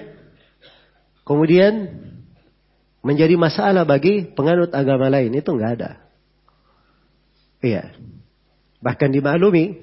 kemudian 1.27 1.91
menjadi 3.03 3.35
masalah 3.35 3.83
bagi 3.83 4.31
penganut 4.31 4.71
agama 4.71 5.11
lain 5.11 5.35
itu 5.35 5.51
nggak 5.51 5.71
ada. 5.79 5.99
Iya. 7.59 7.91
Bahkan 8.79 9.11
dimaklumi 9.11 9.75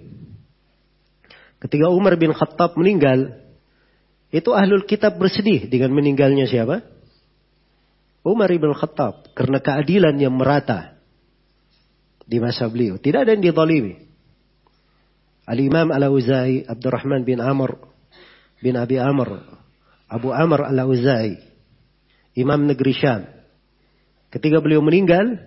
ketika 1.61 1.93
Umar 1.93 2.17
bin 2.17 2.33
Khattab 2.33 2.81
meninggal 2.81 3.37
itu 4.31 4.51
ahlul 4.55 4.87
kitab 4.87 5.19
bersedih 5.19 5.67
dengan 5.67 5.91
meninggalnya 5.95 6.47
siapa? 6.47 6.87
Umar 8.23 8.51
bin 8.53 8.71
Khattab 8.71 9.35
karena 9.35 9.59
keadilan 9.59 10.15
yang 10.21 10.35
merata 10.37 10.95
di 12.29 12.39
masa 12.39 12.71
beliau. 12.71 13.01
Tidak 13.01 13.27
ada 13.27 13.35
yang 13.35 13.43
dizalimi. 13.43 14.07
Al-Imam 15.51 15.91
Al-Auza'i 15.91 16.63
Abdurrahman 16.63 17.27
bin 17.27 17.43
Amr 17.43 17.91
bin 18.61 18.77
Abi 18.77 19.01
Amr, 19.01 19.41
Abu 20.07 20.31
Amr 20.31 20.69
al-Auzai, 20.69 21.41
Imam 22.37 22.69
negeri 22.69 22.93
Syam. 22.93 23.25
Ketika 24.31 24.63
beliau 24.63 24.85
meninggal, 24.85 25.41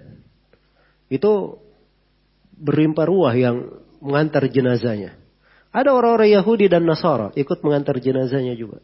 itu 1.08 1.62
berlimpah 2.58 3.06
ruah 3.08 3.34
yang 3.38 3.58
mengantar 4.04 4.44
jenazahnya. 4.52 5.16
Ada 5.74 5.90
orang-orang 5.90 6.30
Yahudi 6.38 6.70
dan 6.70 6.86
Nasara 6.86 7.34
ikut 7.34 7.66
mengantar 7.66 7.98
jenazahnya 7.98 8.54
juga. 8.54 8.78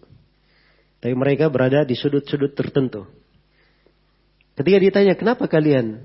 Tapi 1.00 1.14
mereka 1.14 1.46
berada 1.48 1.86
di 1.86 1.94
sudut-sudut 1.94 2.58
tertentu. 2.58 3.06
Ketika 4.58 4.78
ditanya, 4.82 5.14
kenapa 5.14 5.46
kalian 5.46 6.02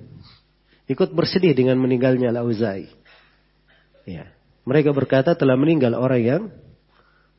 ikut 0.87 1.11
bersedih 1.17 1.57
dengan 1.57 1.81
meninggalnya 1.81 2.31
Al-Auzai? 2.31 2.87
Ya. 4.05 4.29
Mereka 4.69 4.93
berkata 4.93 5.33
telah 5.33 5.57
meninggal 5.57 5.97
orang 5.97 6.23
yang 6.23 6.43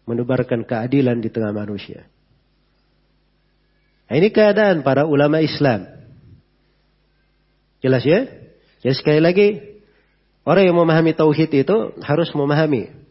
menebarkan 0.10 0.65
keadilan 0.65 1.21
di 1.21 1.29
tengah 1.29 1.53
manusia. 1.53 2.10
Nah, 4.10 4.15
ini 4.17 4.29
keadaan 4.34 4.81
para 4.81 5.05
ulama 5.05 5.41
Islam. 5.41 5.86
Jelas 7.81 8.01
ya? 8.05 8.25
Jadi 8.81 8.95
sekali 8.97 9.21
lagi, 9.21 9.47
orang 10.45 10.69
yang 10.69 10.77
memahami 10.77 11.13
tauhid 11.13 11.49
itu 11.53 11.77
harus 12.05 12.29
memahami 12.34 13.05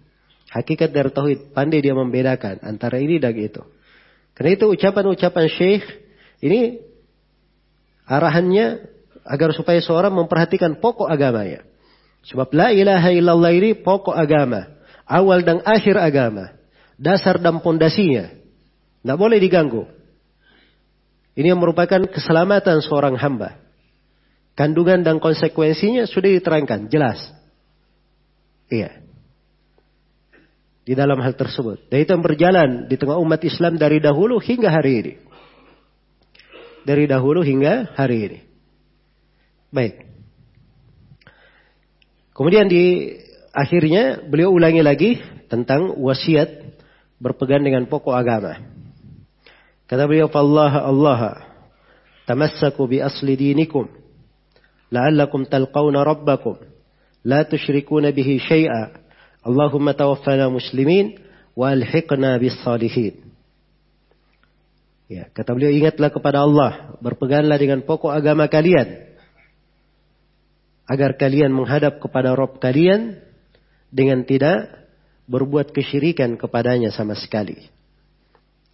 hakikat 0.55 0.95
dari 0.95 1.11
tauhid. 1.11 1.51
Pandai 1.51 1.83
dia 1.83 1.99
membedakan 1.99 2.62
antara 2.62 3.03
ini 3.03 3.19
dan 3.19 3.35
itu. 3.35 3.61
Karena 4.38 4.55
itu 4.55 4.71
ucapan-ucapan 4.71 5.47
syekh 5.51 5.85
ini 6.38 6.79
arahannya 8.07 8.87
agar 9.27 9.51
supaya 9.51 9.83
seorang 9.83 10.14
memperhatikan 10.14 10.79
pokok 10.79 11.11
agamanya. 11.11 11.67
Sebab 12.31 12.55
la 12.55 12.71
ilaha 12.71 13.11
illallah 13.11 13.53
ini 13.53 13.75
pokok 13.75 14.14
agama. 14.14 14.71
Awal 15.05 15.45
dan 15.45 15.61
akhir 15.67 16.01
agama 16.01 16.57
dasar 16.99 17.43
dan 17.43 17.61
pondasinya. 17.61 18.31
Tidak 19.05 19.19
boleh 19.19 19.37
diganggu. 19.37 19.85
Ini 21.35 21.53
yang 21.53 21.61
merupakan 21.61 22.07
keselamatan 22.09 22.81
seorang 22.81 23.19
hamba. 23.19 23.59
Kandungan 24.55 25.03
dan 25.03 25.19
konsekuensinya 25.19 26.07
sudah 26.07 26.31
diterangkan, 26.31 26.87
jelas. 26.87 27.19
Iya. 28.71 29.04
Di 30.85 30.92
dalam 30.92 31.16
hal 31.25 31.33
tersebut. 31.33 31.88
Dan 31.88 32.05
itu 32.05 32.12
yang 32.12 32.25
berjalan 32.25 32.68
di 32.87 32.97
tengah 33.01 33.16
umat 33.16 33.40
Islam 33.40 33.81
dari 33.81 34.05
dahulu 34.05 34.37
hingga 34.37 34.68
hari 34.68 34.92
ini. 35.01 35.12
Dari 36.85 37.09
dahulu 37.09 37.40
hingga 37.40 37.97
hari 37.97 38.18
ini. 38.29 38.38
Baik. 39.73 40.05
Kemudian 42.37 42.68
di 42.68 43.16
akhirnya 43.55 44.20
beliau 44.20 44.53
ulangi 44.53 44.85
lagi 44.85 45.11
tentang 45.49 45.97
wasiat 45.97 46.77
berpegang 47.16 47.64
dengan 47.64 47.88
pokok 47.88 48.12
agama. 48.12 48.61
Kata 49.88 50.05
beliau, 50.05 50.29
"Allah 50.29 50.73
Allah 50.85 51.20
tamassaku 52.29 52.88
bi 52.88 52.99
asli 53.01 53.37
dinikum 53.37 53.88
la'allakum 54.92 55.47
talqawna 55.49 56.05
rabbakum 56.05 56.57
la 57.25 57.44
tusyrikuna 57.44 58.12
bihi 58.12 58.40
syai'a. 58.40 59.04
Allahumma 59.45 59.93
tawaffana 59.93 60.49
muslimin 60.49 61.21
wa 61.53 61.71
alhiqna 61.71 62.41
bis 62.41 62.57
salihin." 62.65 63.21
Ya, 65.05 65.29
kata 65.29 65.53
beliau 65.53 65.69
ingatlah 65.69 66.09
kepada 66.09 66.43
Allah, 66.43 66.97
berpeganglah 67.05 67.61
dengan 67.61 67.85
pokok 67.85 68.09
agama 68.09 68.49
kalian 68.49 69.15
agar 70.89 71.17
kalian 71.17 71.53
menghadap 71.53 72.01
kepada 72.01 72.33
Rob 72.37 72.61
kalian 72.61 73.21
dengan 73.89 74.25
tidak 74.25 74.69
berbuat 75.25 75.73
kesyirikan 75.73 76.37
kepadanya 76.37 76.93
sama 76.93 77.17
sekali. 77.17 77.57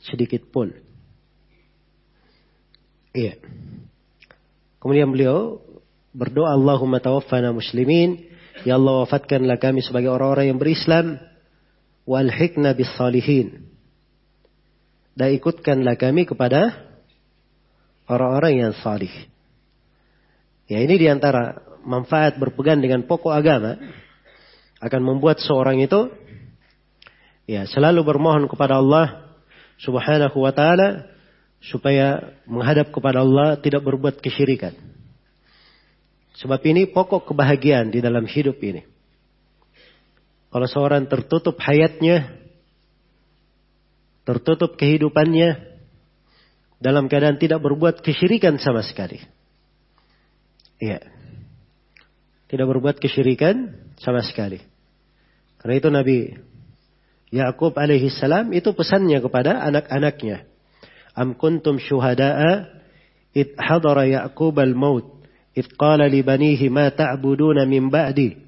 Sedikit 0.03 0.43
pun. 0.51 0.75
Iya. 3.15 3.39
Kemudian 4.81 5.11
beliau 5.11 5.61
berdoa 6.17 6.55
Allahumma 6.57 7.03
tawaffana 7.03 7.55
muslimin. 7.55 8.30
Ya 8.69 8.77
Allah 8.77 9.09
wafatkanlah 9.09 9.57
kami 9.57 9.81
sebagai 9.81 10.13
orang-orang 10.13 10.53
yang 10.53 10.59
berislam. 10.61 11.17
Walhikna 12.05 12.77
bis 12.77 12.91
salihin. 12.97 13.71
Dan 15.17 15.37
ikutkanlah 15.37 15.97
kami 16.01 16.25
kepada 16.29 16.91
orang-orang 18.09 18.67
yang 18.69 18.73
salih. 18.81 19.13
Ya 20.67 20.83
ini 20.83 20.99
di 20.99 21.07
antara 21.07 21.63
manfaat 21.83 22.37
berpegang 22.37 22.83
dengan 22.83 23.07
pokok 23.07 23.33
agama 23.33 23.79
akan 24.81 25.01
membuat 25.03 25.41
seorang 25.41 25.81
itu 25.81 26.09
ya 27.49 27.67
selalu 27.67 28.05
bermohon 28.05 28.47
kepada 28.49 28.79
Allah 28.81 29.35
Subhanahu 29.81 30.37
wa 30.41 30.53
taala 30.53 31.09
supaya 31.61 32.37
menghadap 32.49 32.93
kepada 32.93 33.21
Allah 33.21 33.61
tidak 33.61 33.85
berbuat 33.85 34.21
kesyirikan. 34.21 34.90
Sebab 36.39 36.61
ini 36.69 36.87
pokok 36.87 37.27
kebahagiaan 37.31 37.91
di 37.91 37.99
dalam 37.99 38.29
hidup 38.29 38.59
ini. 38.63 38.87
Kalau 40.51 40.67
seorang 40.67 41.07
tertutup 41.07 41.59
hayatnya, 41.63 42.27
tertutup 44.27 44.75
kehidupannya 44.75 45.59
dalam 46.83 47.07
keadaan 47.07 47.39
tidak 47.39 47.63
berbuat 47.63 48.03
kesyirikan 48.03 48.59
sama 48.59 48.83
sekali. 48.83 49.23
Iya. 50.81 51.07
Tidak 52.51 52.67
berbuat 52.67 52.99
kesyirikan 52.99 53.79
sama 54.01 54.25
sekali. 54.27 54.59
Karena 55.61 55.75
itu 55.77 55.89
Nabi 55.93 56.19
Yakub 57.31 57.79
alaihi 57.79 58.11
salam 58.11 58.51
itu 58.51 58.75
pesannya 58.75 59.23
kepada 59.23 59.61
anak-anaknya. 59.71 60.51
Am 61.15 61.39
kuntum 61.39 61.79
syuhada'a 61.79 62.81
id 63.37 63.55
hadara 63.55 64.09
Yaqub 64.09 64.57
al-maut 64.59 65.20
ta'buduna 66.95 67.67
min 67.67 67.91
ba'di 67.91 68.39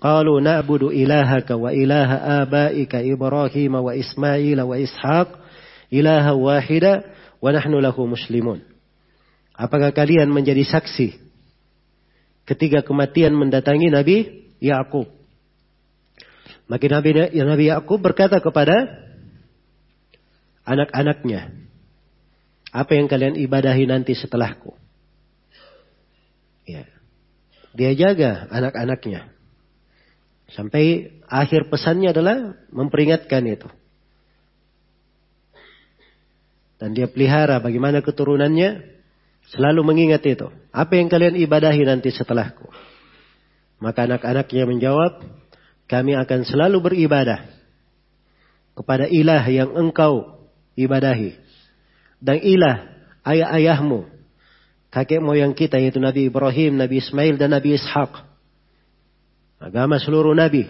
qalu 0.00 0.40
na'budu 0.40 0.92
ilahaka 0.92 1.56
wa 1.56 1.72
ilaha 1.72 2.44
abaika 2.44 3.04
Ibrahim 3.04 3.80
wa 3.80 3.92
Ismail 3.92 4.58
wa 4.60 4.76
Ishaq 4.76 5.28
ilaha 5.92 6.32
wahida 6.36 7.04
wa 7.40 7.48
nahnu 7.52 7.80
lahu 7.80 8.08
muslimun. 8.08 8.64
Apakah 9.52 9.92
kalian 9.92 10.32
menjadi 10.32 10.64
saksi 10.64 11.20
ketika 12.48 12.80
kematian 12.80 13.36
mendatangi 13.36 13.92
Nabi 13.92 14.16
Yakub? 14.56 15.04
Maka 16.64 16.86
Nabi, 16.86 17.34
ya 17.34 17.44
Nabi 17.44 17.68
Yakub 17.68 18.00
berkata 18.00 18.40
kepada 18.40 18.88
anak-anaknya, 20.64 21.50
apa 22.70 22.92
yang 22.94 23.10
kalian 23.10 23.36
ibadahi 23.36 23.84
nanti 23.90 24.14
setelahku? 24.14 24.79
Ya. 26.68 26.84
dia 27.74 27.92
jaga 27.94 28.46
anak-anaknya. 28.50 29.30
Sampai 30.50 31.14
akhir 31.30 31.70
pesannya 31.70 32.10
adalah 32.10 32.58
memperingatkan 32.74 33.46
itu. 33.46 33.70
Dan 36.80 36.96
dia 36.96 37.06
pelihara 37.06 37.60
bagaimana 37.60 38.00
keturunannya 38.00 38.82
selalu 39.52 39.80
mengingat 39.84 40.24
itu. 40.26 40.48
Apa 40.72 40.96
yang 40.96 41.12
kalian 41.12 41.36
ibadahi 41.36 41.84
nanti 41.84 42.08
setelahku? 42.10 42.66
Maka 43.78 44.08
anak-anaknya 44.08 44.64
menjawab, 44.64 45.12
kami 45.86 46.16
akan 46.16 46.40
selalu 46.48 46.78
beribadah 46.80 47.48
kepada 48.76 49.08
ilah 49.08 49.44
yang 49.48 49.76
engkau 49.76 50.46
ibadahi. 50.76 51.36
Dan 52.20 52.40
ilah 52.40 52.88
ayah-ayahmu, 53.28 54.08
kakek 54.90 55.22
moyang 55.22 55.54
kita 55.54 55.78
yaitu 55.78 56.02
Nabi 56.02 56.26
Ibrahim, 56.26 56.76
Nabi 56.76 56.98
Ismail 56.98 57.38
dan 57.38 57.54
Nabi 57.54 57.78
Ishaq. 57.78 58.26
Agama 59.62 60.02
seluruh 60.02 60.34
Nabi. 60.34 60.66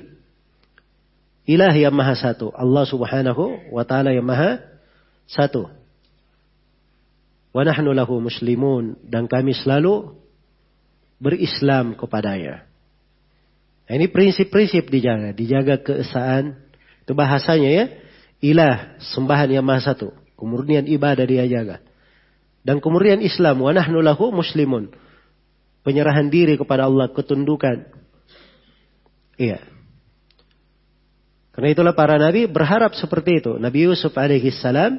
Ilah 1.49 1.73
yang 1.73 1.97
maha 1.97 2.15
satu. 2.15 2.53
Allah 2.53 2.85
subhanahu 2.85 3.73
wa 3.73 3.83
ta'ala 3.83 4.13
yang 4.13 4.27
maha 4.27 4.61
satu. 5.27 5.67
Wa 7.51 7.63
nahnu 7.67 7.91
lahu 7.97 8.23
muslimun. 8.23 8.99
Dan 9.07 9.27
kami 9.27 9.57
selalu 9.57 10.15
berislam 11.19 11.97
kepadanya. 11.99 12.67
Nah, 13.91 13.95
ini 13.99 14.07
prinsip-prinsip 14.07 14.91
dijaga. 14.91 15.35
Dijaga 15.35 15.83
keesaan. 15.83 16.59
Itu 17.03 17.15
bahasanya 17.15 17.71
ya. 17.71 17.85
Ilah, 18.43 19.01
sembahan 19.15 19.51
yang 19.51 19.67
maha 19.67 19.91
satu. 19.91 20.15
Kemurnian 20.39 20.87
ibadah 20.87 21.27
dia 21.27 21.47
jaga. 21.51 21.83
Dan 22.61 22.79
kemurnian 22.79 23.25
Islam. 23.25 23.65
Wa 23.65 23.73
nahnu 23.73 24.01
lahu 24.05 24.33
muslimun. 24.35 24.93
Penyerahan 25.87 26.29
diri 26.29 26.61
kepada 26.61 26.87
Allah. 26.87 27.09
Ketundukan. 27.09 27.89
Iya. 29.41 29.65
Karena 31.51 31.69
itulah 31.77 31.95
para 31.97 32.17
nabi 32.17 32.47
berharap 32.47 32.95
seperti 32.97 33.43
itu. 33.43 33.59
Nabi 33.59 33.85
Yusuf 33.85 34.15
alaihi 34.15 34.53
salam 34.55 34.97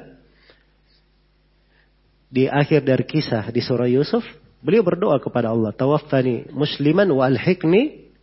di 2.32 2.48
akhir 2.48 2.88
dari 2.88 3.04
kisah 3.04 3.52
di 3.52 3.60
surah 3.60 3.92
Yusuf, 3.92 4.24
beliau 4.64 4.86
berdoa 4.86 5.20
kepada 5.20 5.52
Allah, 5.52 5.76
"Tawaffani 5.76 6.52
musliman 6.56 7.10
wa 7.12 7.28
alhiqni 7.28 8.14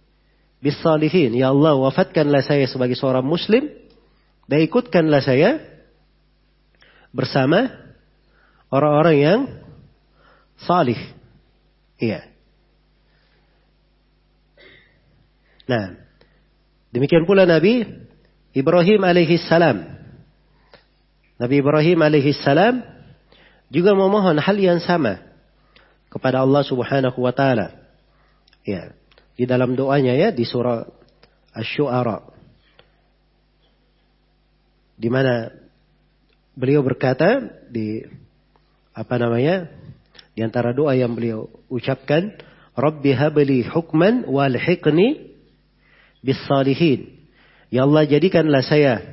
bis 0.65 0.81
salihin." 0.81 1.37
Ya 1.37 1.53
Allah, 1.53 1.77
wafatkanlah 1.77 2.41
saya 2.41 2.65
sebagai 2.71 2.97
seorang 2.97 3.25
muslim 3.25 3.69
dan 4.49 4.59
ikutkanlah 4.65 5.21
saya 5.21 5.61
bersama 7.13 7.69
orang-orang 8.69 9.17
yang 9.17 9.41
salih. 10.61 10.99
Iya. 11.99 12.25
Nah, 15.69 16.01
demikian 16.95 17.29
pula 17.29 17.45
Nabi 17.45 17.85
Ibrahim 18.57 19.05
alaihi 19.05 19.37
salam. 19.37 19.85
Nabi 21.39 21.55
Ibrahim 21.61 21.99
alaihi 22.01 22.33
salam 22.33 22.81
juga 23.69 23.93
memohon 23.93 24.41
hal 24.41 24.57
yang 24.57 24.81
sama 24.81 25.21
kepada 26.09 26.41
Allah 26.41 26.65
Subhanahu 26.65 27.19
wa 27.21 27.33
taala. 27.37 27.77
Ya, 28.65 28.97
di 29.37 29.45
dalam 29.45 29.77
doanya 29.77 30.17
ya 30.17 30.29
di 30.33 30.45
surah 30.49 30.89
Asy-Syu'ara. 31.53 32.25
Di 34.99 35.07
mana 35.13 35.53
beliau 36.59 36.83
berkata 36.83 37.39
di 37.71 38.03
apa 38.99 39.15
namanya? 39.15 39.71
Di 40.35 40.43
antara 40.43 40.75
doa 40.75 40.99
yang 40.99 41.15
beliau 41.15 41.47
ucapkan, 41.71 42.35
"Rabbi 42.75 43.15
habli 43.15 43.63
hukman 43.63 44.27
walhiqni 44.27 45.39
bis 46.27 46.39
salihin." 46.51 47.31
Ya 47.71 47.87
Allah 47.87 48.11
jadikanlah 48.11 48.65
saya 48.67 49.05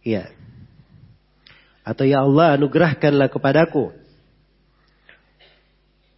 ya 0.00 0.30
atau 1.84 2.06
ya 2.06 2.22
Allah 2.22 2.56
anugerahkanlah 2.56 3.28
kepadaku 3.28 3.92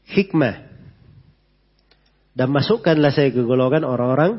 hikmah. 0.09 0.65
Dan 2.33 2.55
masukkanlah 2.55 3.11
saya 3.11 3.35
ke 3.35 3.43
golongan 3.43 3.83
orang-orang 3.83 4.39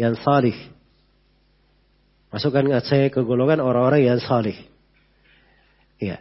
yang 0.00 0.16
salih. 0.16 0.56
Masukkan 2.32 2.66
saya 2.82 3.12
ke 3.12 3.20
golongan 3.20 3.60
orang-orang 3.60 4.02
yang 4.02 4.18
salih. 4.18 4.56
Ya. 6.00 6.18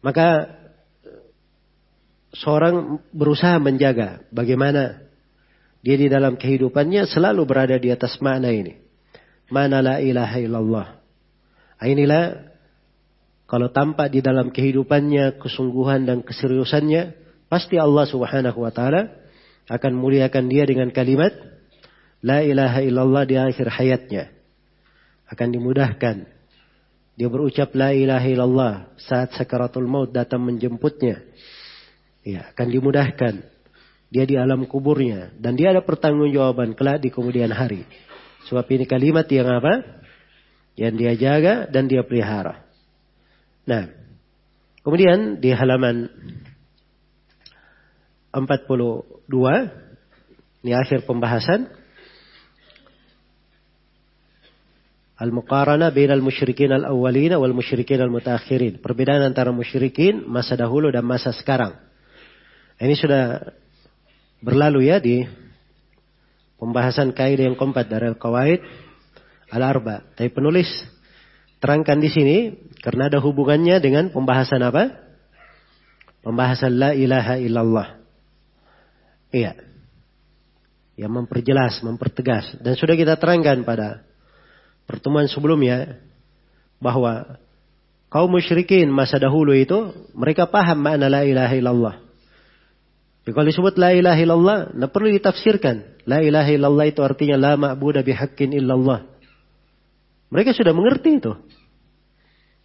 Maka 0.00 0.56
seorang 2.32 3.00
berusaha 3.12 3.60
menjaga 3.60 4.24
bagaimana 4.32 5.04
dia 5.80 5.96
di 5.96 6.08
dalam 6.08 6.36
kehidupannya 6.36 7.08
selalu 7.08 7.42
berada 7.48 7.76
di 7.80 7.88
atas 7.88 8.20
makna 8.20 8.52
ini. 8.52 8.76
Mana 9.48 9.82
la 9.82 9.96
ilaha 9.98 10.36
illallah. 10.38 10.86
Inilah 11.80 12.52
kalau 13.50 13.72
tampak 13.74 14.14
di 14.14 14.22
dalam 14.22 14.54
kehidupannya 14.54 15.42
kesungguhan 15.42 16.06
dan 16.06 16.22
keseriusannya, 16.22 17.18
pasti 17.50 17.82
Allah 17.82 18.06
Subhanahu 18.06 18.62
wa 18.62 18.70
taala 18.70 19.10
akan 19.66 19.92
muliakan 19.98 20.46
dia 20.46 20.62
dengan 20.70 20.94
kalimat 20.94 21.34
la 22.22 22.46
ilaha 22.46 22.78
illallah 22.78 23.24
di 23.26 23.34
akhir 23.34 23.66
hayatnya. 23.74 24.30
Akan 25.26 25.50
dimudahkan. 25.50 26.30
Dia 27.18 27.28
berucap 27.28 27.74
la 27.76 27.94
ilaha 27.94 28.26
illallah 28.26 28.74
saat 28.98 29.34
sakaratul 29.36 29.86
maut 29.86 30.10
datang 30.10 30.42
menjemputnya. 30.42 31.22
Ya, 32.26 32.52
akan 32.52 32.68
dimudahkan. 32.68 33.34
Dia 34.10 34.24
di 34.26 34.34
alam 34.34 34.66
kuburnya 34.66 35.30
dan 35.38 35.54
dia 35.54 35.70
ada 35.70 35.86
pertanggungjawaban 35.86 36.74
kelak 36.74 36.98
di 36.98 37.14
kemudian 37.14 37.54
hari. 37.54 37.86
Sebab 38.50 38.66
ini 38.66 38.82
kalimat 38.82 39.22
yang 39.30 39.46
apa? 39.46 40.02
Yang 40.74 40.94
dia 40.98 41.12
jaga 41.14 41.54
dan 41.70 41.86
dia 41.86 42.02
pelihara. 42.02 42.66
Nah, 43.70 43.86
kemudian 44.82 45.38
di 45.38 45.54
halaman 45.54 46.10
42 48.34 49.30
ini 50.66 50.72
akhir 50.74 51.06
pembahasan 51.06 51.70
Al-muqarana 55.20 55.92
bain 55.92 56.08
al-musyrikin 56.08 56.72
al-awwalin 56.72 57.36
wal 57.36 57.52
musyrikin 57.52 58.00
al-mutaakhirin. 58.00 58.80
Perbedaan 58.80 59.20
antara 59.20 59.52
musyrikin 59.52 60.24
masa 60.24 60.56
dahulu 60.56 60.88
dan 60.88 61.04
masa 61.04 61.36
sekarang. 61.36 61.76
Ini 62.80 62.96
sudah 62.96 63.52
berlalu 64.40 64.88
ya 64.88 64.96
di 64.96 65.28
pembahasan 66.56 67.12
kaidah 67.12 67.52
yang 67.52 67.56
keempat 67.60 67.92
dari 67.92 68.08
Al-Qawaid 68.08 68.60
Al-Arba. 69.52 70.08
Tapi 70.16 70.32
penulis 70.32 70.68
terangkan 71.60 72.00
di 72.00 72.08
sini 72.08 72.36
karena 72.80 73.12
ada 73.12 73.20
hubungannya 73.20 73.76
dengan 73.76 74.08
pembahasan 74.08 74.64
apa? 74.64 74.88
Pembahasan 76.24 76.80
la 76.80 76.96
ilaha 76.96 77.36
illallah. 77.36 77.88
Iya. 79.36 79.52
Yang 80.96 81.12
memperjelas, 81.12 81.84
mempertegas. 81.84 82.56
Dan 82.64 82.72
sudah 82.80 82.96
kita 82.96 83.20
terangkan 83.20 83.68
pada 83.68 84.08
pertemuan 84.90 85.30
sebelumnya 85.30 86.02
bahwa 86.82 87.38
kaum 88.10 88.26
musyrikin 88.26 88.90
masa 88.90 89.22
dahulu 89.22 89.54
itu 89.54 89.94
mereka 90.18 90.50
paham 90.50 90.82
makna 90.82 91.06
la 91.06 91.22
ilaha 91.22 91.54
illallah. 91.54 91.94
Jadi 93.22 93.30
kalau 93.30 93.46
disebut 93.46 93.74
la 93.78 93.94
ilaha 93.94 94.18
illallah, 94.18 94.58
tidak 94.74 94.90
perlu 94.90 95.08
ditafsirkan. 95.14 95.76
La 96.10 96.18
ilaha 96.18 96.50
illallah 96.50 96.86
itu 96.90 97.00
artinya 97.06 97.38
la 97.38 97.52
ma'budah 97.54 98.02
bihaqqin 98.02 98.50
illallah. 98.50 99.06
Mereka 100.34 100.50
sudah 100.50 100.74
mengerti 100.74 101.22
itu. 101.22 101.38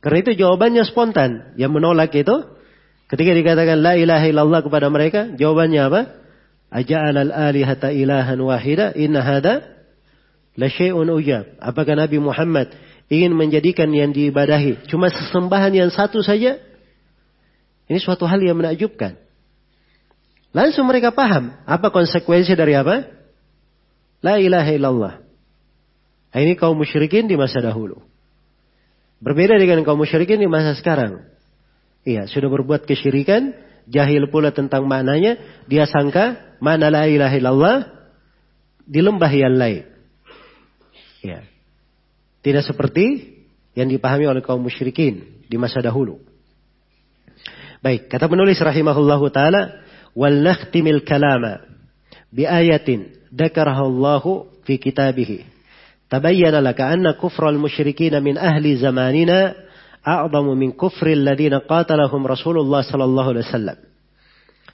Karena 0.01 0.17
itu 0.25 0.31
jawabannya 0.33 0.81
spontan. 0.87 1.53
Yang 1.59 1.71
menolak 1.75 2.15
itu, 2.17 2.33
ketika 3.11 3.31
dikatakan 3.35 3.77
la 3.83 3.93
ilaha 3.99 4.25
illallah 4.25 4.61
kepada 4.65 4.87
mereka, 4.89 5.29
jawabannya 5.37 5.81
apa? 5.85 6.01
Aja'al 6.71 7.17
al-alihata 7.29 7.93
ilahan 7.93 8.39
wahida, 8.41 8.95
inna 8.97 9.21
hada 9.21 9.74
la 10.55 10.67
syai'un 10.71 11.07
ujab. 11.11 11.59
Apakah 11.59 11.99
Nabi 11.99 12.17
Muhammad 12.19 12.71
ingin 13.11 13.35
menjadikan 13.35 13.91
yang 13.91 14.15
diibadahi 14.15 14.87
cuma 14.89 15.11
sesembahan 15.11 15.71
yang 15.75 15.89
satu 15.91 16.23
saja? 16.23 16.57
Ini 17.85 18.01
suatu 18.01 18.25
hal 18.25 18.41
yang 18.41 18.57
menakjubkan. 18.57 19.19
Langsung 20.55 20.87
mereka 20.87 21.11
paham 21.11 21.53
apa 21.67 21.87
konsekuensi 21.91 22.55
dari 22.55 22.73
apa? 22.73 23.05
La 24.23 24.41
ilaha 24.41 24.71
illallah. 24.71 25.13
Ini 26.35 26.57
kaum 26.57 26.75
musyrikin 26.75 27.29
di 27.29 27.37
masa 27.37 27.61
dahulu. 27.61 28.01
Berbeda 29.23 29.55
dengan 29.55 29.83
kaum 29.87 29.99
musyrikin 30.01 30.41
di 30.41 30.49
masa 30.49 30.75
sekarang. 30.75 31.23
Iya, 32.03 32.27
sudah 32.27 32.51
berbuat 32.51 32.83
kesyirikan, 32.83 33.55
jahil 33.87 34.27
pula 34.29 34.51
tentang 34.51 34.85
maknanya, 34.85 35.39
dia 35.65 35.87
sangka 35.87 36.57
mana 36.59 36.91
la 36.91 37.07
ilaha 37.07 37.35
illallah 37.39 37.77
di 38.85 38.99
lembah 39.01 39.31
yang 39.31 39.55
lain. 39.55 39.94
Ya. 41.25 41.41
Tidak 42.45 42.61
seperti 42.61 43.35
yang 43.73 43.89
dipahami 43.89 44.29
oleh 44.29 44.45
kaum 44.45 44.61
musyrikin 44.61 45.43
di 45.49 45.57
masa 45.57 45.81
dahulu. 45.81 46.21
Baik, 47.81 48.07
kata 48.09 48.29
penulis 48.29 48.61
rahimahullahu 48.61 49.29
taala, 49.33 49.81
"Wal 50.13 50.41
nakhtimil 50.45 51.01
kalama 51.05 51.65
ayatin 52.33 53.15
dzakarahallahu 53.31 54.63
fi 54.67 54.75
kitabih 54.75 55.47
tabayyana 56.11 56.59
laka 56.59 56.91
anna 56.91 57.15
kufral 57.15 57.55
musyrikin 57.55 58.13
min 58.19 58.35
ahli 58.35 58.75
zamanina 58.75 59.55
a'zamu 60.03 60.53
min 60.53 60.75
kufril 60.75 61.23
ladina 61.23 61.63
qatalahum 61.63 62.27
Rasulullah 62.27 62.85
sallallahu 62.85 63.29
alaihi 63.33 63.47
wasallam. 63.49 63.77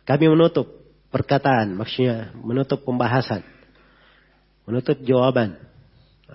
Kami 0.04 0.26
menutup 0.28 0.68
perkataan, 1.14 1.78
maksudnya 1.78 2.36
menutup 2.42 2.84
pembahasan, 2.84 3.46
menutup 4.68 5.00
jawaban 5.06 5.56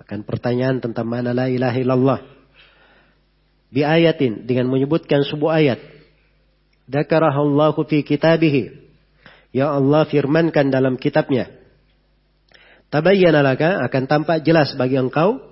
akan 0.04 0.24
pertanyaan 0.28 0.82
tentang 0.82 1.08
mana 1.08 1.32
la 1.32 1.48
ilaha 1.48 1.78
illallah. 1.80 2.20
Bi 3.72 3.82
ayatin 3.82 4.44
dengan 4.44 4.68
menyebutkan 4.68 5.24
sebuah 5.24 5.52
ayat. 5.64 5.80
Dzakarahallahu 6.86 7.82
fi 7.88 8.06
kitabih 8.06 8.86
yang 9.50 9.72
Allah 9.72 10.06
firmankan 10.06 10.70
dalam 10.70 10.94
kitabnya. 11.00 11.50
Tabayyana 12.92 13.42
laka 13.42 13.82
akan 13.90 14.04
tampak 14.06 14.46
jelas 14.46 14.76
bagi 14.78 14.94
engkau 14.94 15.42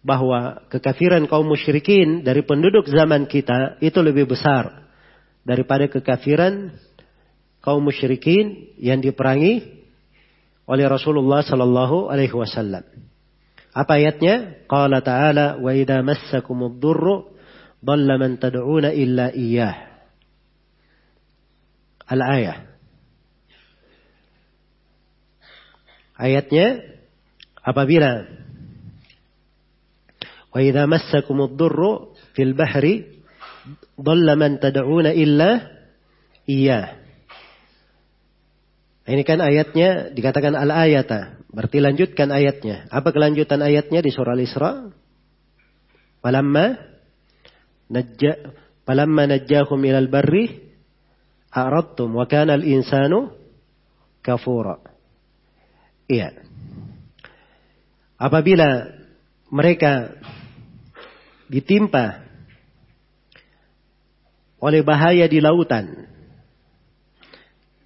bahwa 0.00 0.66
kekafiran 0.72 1.28
kaum 1.28 1.46
musyrikin 1.46 2.24
dari 2.24 2.42
penduduk 2.42 2.88
zaman 2.88 3.28
kita 3.28 3.78
itu 3.84 4.00
lebih 4.00 4.26
besar 4.26 4.88
daripada 5.44 5.86
kekafiran 5.86 6.74
kaum 7.60 7.84
musyrikin 7.84 8.72
yang 8.80 8.98
diperangi 8.98 9.84
oleh 10.64 10.86
Rasulullah 10.88 11.44
sallallahu 11.44 12.08
alaihi 12.08 12.32
wasallam. 12.34 12.82
Apa 13.80 13.96
ayatnya? 13.96 14.68
Qala 14.68 15.00
ta'ala 15.00 15.56
wa 15.56 15.72
idza 15.72 16.04
massakumud 16.04 16.76
durru 16.76 17.32
dhalla 17.80 18.20
man 18.20 18.36
tad'una 18.36 18.92
illa 18.92 19.32
iyyah. 19.32 19.72
Al-ayah. 22.04 22.68
Ayatnya 26.20 26.84
apabila 27.64 28.28
wa 30.52 30.60
idza 30.60 30.84
massakumud 30.84 31.56
durru 31.56 32.12
fil 32.36 32.52
bahri 32.52 33.24
dhalla 33.96 34.36
man 34.36 34.60
tad'una 34.60 35.16
illa 35.16 35.72
iyyah. 36.44 36.99
Ini 39.10 39.26
kan 39.26 39.42
ayatnya 39.42 40.14
dikatakan 40.14 40.54
al-ayata. 40.54 41.42
Berarti 41.50 41.82
lanjutkan 41.82 42.30
ayatnya. 42.30 42.86
Apa 42.94 43.10
kelanjutan 43.10 43.58
ayatnya 43.58 44.06
di 44.06 44.14
surah 44.14 44.38
Al-Isra? 44.38 44.86
Palamma 46.22 46.78
najja 47.90 48.54
palamma 48.86 49.26
najjahum 49.26 49.82
ilal 49.82 50.06
barri 50.06 50.62
a'radtum 51.50 52.14
wa 52.14 52.22
kana 52.30 52.54
al-insanu 52.54 53.34
kafura. 54.22 54.78
Iya. 56.06 56.46
Apabila 58.14 58.94
mereka 59.50 60.14
ditimpa 61.50 62.22
oleh 64.62 64.86
bahaya 64.86 65.26
di 65.26 65.42
lautan. 65.42 66.06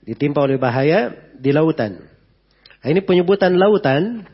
Ditimpa 0.04 0.44
oleh 0.44 0.60
bahaya 0.60 1.12
di 1.40 1.50
lautan. 1.50 2.00
Nah, 2.84 2.88
ini 2.92 3.00
penyebutan 3.00 3.56
lautan 3.56 4.28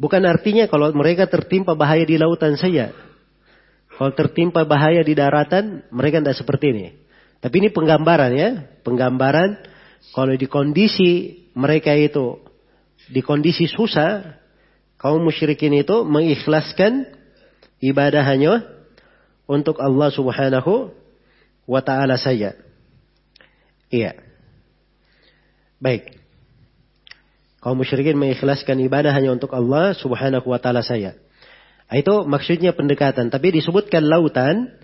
bukan 0.00 0.22
artinya 0.24 0.64
kalau 0.66 0.88
mereka 0.96 1.28
tertimpa 1.28 1.76
bahaya 1.76 2.08
di 2.08 2.16
lautan 2.16 2.56
saja. 2.56 2.96
Kalau 3.94 4.10
tertimpa 4.10 4.66
bahaya 4.66 5.06
di 5.06 5.14
daratan, 5.14 5.86
mereka 5.94 6.18
tidak 6.18 6.34
seperti 6.40 6.66
ini. 6.74 6.86
Tapi 7.38 7.54
ini 7.62 7.68
penggambaran 7.70 8.32
ya, 8.34 8.50
penggambaran 8.82 9.60
kalau 10.16 10.34
di 10.34 10.48
kondisi 10.50 11.44
mereka 11.54 11.94
itu 11.94 12.40
di 13.12 13.20
kondisi 13.20 13.68
susah, 13.68 14.40
kaum 14.96 15.22
musyrikin 15.22 15.76
itu 15.76 16.02
mengikhlaskan 16.02 17.04
ibadah 17.84 18.24
hanya 18.24 18.64
untuk 19.44 19.76
Allah 19.78 20.08
Subhanahu 20.08 20.90
wa 21.68 21.80
taala 21.84 22.16
saja. 22.16 22.56
Iya. 23.94 24.18
Baik. 25.78 26.18
Kaum 27.62 27.78
musyrikin 27.78 28.18
mengikhlaskan 28.18 28.82
ibadah 28.82 29.14
hanya 29.14 29.30
untuk 29.30 29.54
Allah 29.54 29.94
Subhanahu 29.94 30.50
wa 30.50 30.58
taala 30.58 30.82
saja. 30.82 31.14
Nah, 31.86 31.96
itu 31.96 32.26
maksudnya 32.26 32.74
pendekatan, 32.74 33.30
tapi 33.30 33.54
disebutkan 33.54 34.02
lautan. 34.02 34.74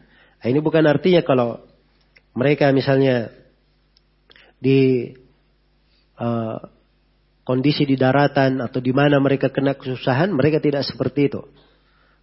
Nah, 0.40 0.46
ini 0.46 0.62
bukan 0.62 0.86
artinya 0.86 1.26
kalau 1.26 1.58
mereka 2.38 2.70
misalnya 2.70 3.34
di 4.62 5.10
uh, 6.16 6.60
kondisi 7.42 7.82
di 7.82 7.98
daratan 7.98 8.62
atau 8.62 8.78
di 8.78 8.94
mana 8.94 9.18
mereka 9.18 9.50
kena 9.50 9.74
kesusahan, 9.74 10.30
mereka 10.30 10.62
tidak 10.62 10.86
seperti 10.86 11.34
itu. 11.34 11.42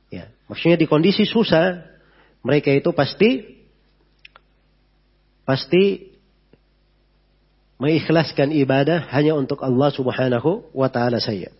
Ya, 0.08 0.32
maksudnya 0.48 0.80
di 0.80 0.88
kondisi 0.88 1.28
susah, 1.28 1.84
mereka 2.48 2.72
itu 2.72 2.96
pasti 2.96 3.60
pasti 5.44 6.16
mengikhlaskan 7.78 8.54
ibadah 8.54 9.10
hanya 9.14 9.38
untuk 9.38 9.62
Allah 9.62 9.90
Subhanahu 9.94 10.74
wa 10.74 10.90
taala 10.90 11.22
saja. 11.22 11.54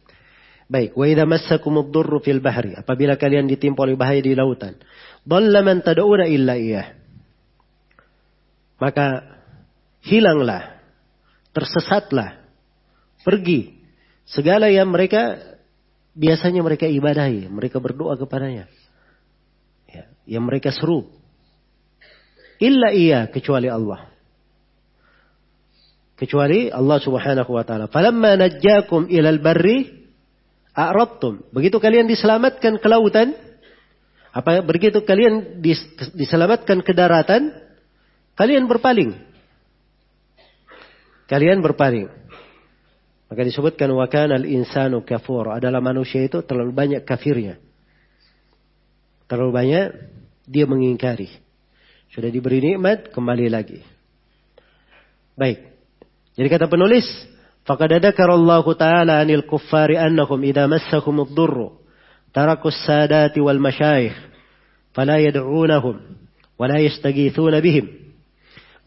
Baik, 0.68 1.00
wa 1.00 1.06
idza 1.08 1.24
massakumud 1.24 1.96
durru 1.96 2.20
fil 2.20 2.44
bahri, 2.44 2.76
apabila 2.76 3.16
kalian 3.16 3.48
ditimpa 3.48 3.88
oleh 3.88 3.96
bahaya 3.96 4.20
di 4.20 4.36
lautan, 4.36 4.76
dhalla 5.24 5.64
man 5.64 5.80
tad'una 5.80 6.28
illa 6.28 6.60
iyyah. 6.60 6.88
Maka 8.78 9.24
hilanglah 10.04 10.78
tersesatlah, 11.56 12.44
pergi. 13.24 13.80
Segala 14.28 14.68
yang 14.68 14.92
mereka 14.92 15.40
biasanya 16.12 16.60
mereka 16.60 16.84
ibadahi, 16.84 17.48
mereka 17.48 17.80
berdoa 17.80 18.20
kepadanya. 18.20 18.68
Ya, 19.88 20.12
yang 20.28 20.44
mereka 20.44 20.76
seru. 20.76 21.08
Illa 22.60 22.92
iya 22.92 23.30
kecuali 23.32 23.72
Allah. 23.72 24.17
Kecuali 26.18 26.74
Allah 26.74 26.98
subhanahu 26.98 27.54
wa 27.54 27.62
ta'ala. 27.62 27.86
Falamma 27.94 28.42
najjakum 28.42 29.06
ilal 29.08 29.38
barri 29.38 30.10
a'radtum. 30.74 31.46
Begitu 31.54 31.78
kalian 31.78 32.10
diselamatkan 32.10 32.82
ke 32.82 32.88
lautan, 32.90 33.38
apa 34.34 34.66
begitu 34.66 35.06
kalian 35.06 35.62
diselamatkan 36.18 36.82
ke 36.82 36.92
daratan, 36.98 37.54
kalian 38.34 38.66
berpaling 38.66 39.28
kalian 41.28 41.60
berpaling. 41.60 42.08
Maka 43.28 43.42
disebutkan 43.44 43.92
wakan 43.92 44.32
al 44.32 44.48
insanu 44.48 45.04
kafur 45.04 45.52
adalah 45.52 45.84
manusia 45.84 46.24
itu 46.24 46.40
terlalu 46.48 46.72
banyak 46.72 47.02
kafirnya. 47.04 47.60
Terlalu 49.28 49.52
banyak 49.52 49.86
dia 50.48 50.64
mengingkari. 50.64 51.28
Sudah 52.08 52.32
diberi 52.32 52.64
nikmat 52.64 53.12
kembali 53.12 53.52
lagi. 53.52 53.84
Baik. 55.36 55.77
Jadi 56.38 56.48
kata 56.54 56.70
penulis, 56.70 57.06
Fakadadakarallahu 57.68 58.80
ta'ala 58.80 59.20
'anil 59.20 59.44
kuffari 59.44 60.00
annahum 60.00 60.40
idha 60.48 60.72
massahum 60.72 61.28
ad-durru 61.28 61.84
taraku 62.32 62.72
sadati 62.72 63.44
wal 63.44 63.60
masyaykh 63.60 64.16
fala 64.96 65.20
yad'unahum 65.20 66.00
wala 66.56 66.80
la 66.80 67.60
bihim 67.60 67.92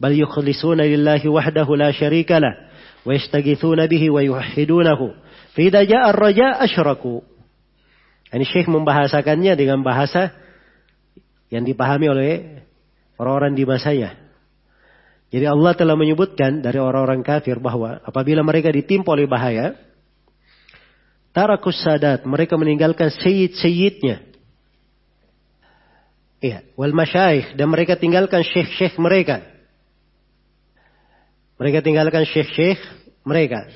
bal 0.01 0.17
yukhlisuna 0.17 0.89
lillahi 0.89 1.29
wahdahu 1.29 1.77
la 1.77 1.93
syarika 1.93 2.41
lah 2.41 2.57
wa 3.05 3.13
yastaghithuna 3.13 3.85
bihi 3.85 4.09
wa 4.09 4.25
yuwahhidunahu 4.25 5.13
fa 5.53 5.59
idha 5.61 5.85
ja'a 5.85 6.09
ar-raja 6.09 6.57
asyraku 6.65 7.21
ini 8.33 8.49
Syekh 8.49 8.65
membahasakannya 8.65 9.53
dengan 9.53 9.85
bahasa 9.85 10.33
yang 11.53 11.67
dipahami 11.69 12.07
oleh 12.09 12.33
orang-orang 13.21 13.53
di 13.53 13.67
masanya 13.67 14.17
jadi 15.31 15.45
Allah 15.47 15.71
telah 15.79 15.95
menyebutkan 15.95 16.59
dari 16.59 16.75
orang-orang 16.75 17.23
kafir 17.23 17.55
bahwa 17.63 18.03
apabila 18.03 18.43
mereka 18.43 18.67
ditimpa 18.67 19.15
oleh 19.15 19.31
bahaya, 19.31 19.79
tarakus 21.31 21.79
sadat, 21.79 22.27
mereka 22.27 22.59
meninggalkan 22.59 23.07
sayyid-sayyidnya. 23.15 24.27
Iya, 26.41 26.67
wal 26.75 26.91
masyaikh 26.91 27.55
dan 27.55 27.71
mereka 27.71 27.95
tinggalkan 27.95 28.43
syekh-syekh 28.43 28.99
mereka. 28.99 29.45
Mereka 31.55 31.79
tinggalkan 31.85 32.27
syekh-syekh 32.27 32.81
mereka. 33.23 33.71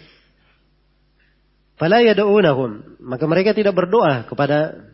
Fala 1.78 2.01
yad'unahum. 2.01 2.99
Maka 2.99 3.30
mereka 3.30 3.53
tidak 3.53 3.76
berdoa 3.78 4.26
kepada 4.26 4.89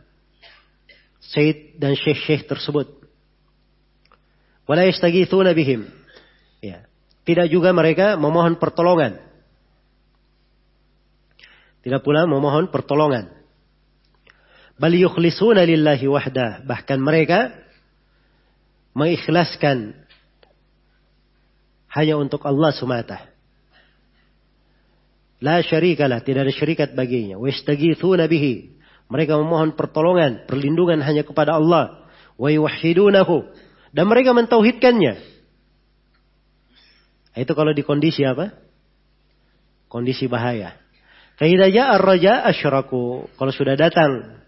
Sayyid 1.31 1.79
dan 1.79 1.95
syekh-syekh 1.95 2.49
tersebut. 2.49 2.91
Wala 4.67 4.83
yastagithuna 4.89 5.55
bihim. 5.55 6.00
Ya. 6.61 6.85
Tidak 7.25 7.49
juga 7.49 7.73
mereka 7.73 8.17
memohon 8.17 8.57
pertolongan. 8.61 9.17
Tidak 11.81 12.01
pula 12.05 12.29
memohon 12.29 12.69
pertolongan. 12.69 13.33
Bal 14.77 14.93
yukhlisuna 14.93 15.65
lillahi 15.65 16.05
wahdah. 16.05 16.65
Bahkan 16.65 16.97
mereka 17.01 17.53
mengikhlaskan 18.93 19.97
hanya 21.89 22.15
untuk 22.17 22.45
Allah 22.45 22.71
semata. 22.73 23.29
La 25.41 25.57
syarikalah, 25.65 26.21
tidak 26.21 26.49
ada 26.49 26.53
syarikat 26.53 26.93
baginya. 26.93 27.41
Wastagithuna 27.41 28.29
bihi. 28.29 28.77
Mereka 29.09 29.35
memohon 29.41 29.73
pertolongan, 29.73 30.45
perlindungan 30.45 31.01
hanya 31.01 31.25
kepada 31.25 31.57
Allah. 31.57 32.05
Wa 32.37 32.53
yuwahhidunahu. 32.53 33.49
Dan 33.89 34.05
mereka 34.05 34.37
mentauhidkannya. 34.37 35.40
Itu 37.35 37.55
kalau 37.55 37.71
di 37.71 37.83
kondisi 37.83 38.27
apa? 38.27 38.51
Kondisi 39.87 40.27
bahaya. 40.27 40.75
Faidah 41.39 41.71
ja'a 41.71 41.95
raja 41.97 42.43
asyraku. 42.47 43.31
Kalau 43.39 43.53
sudah 43.55 43.75
datang 43.79 44.41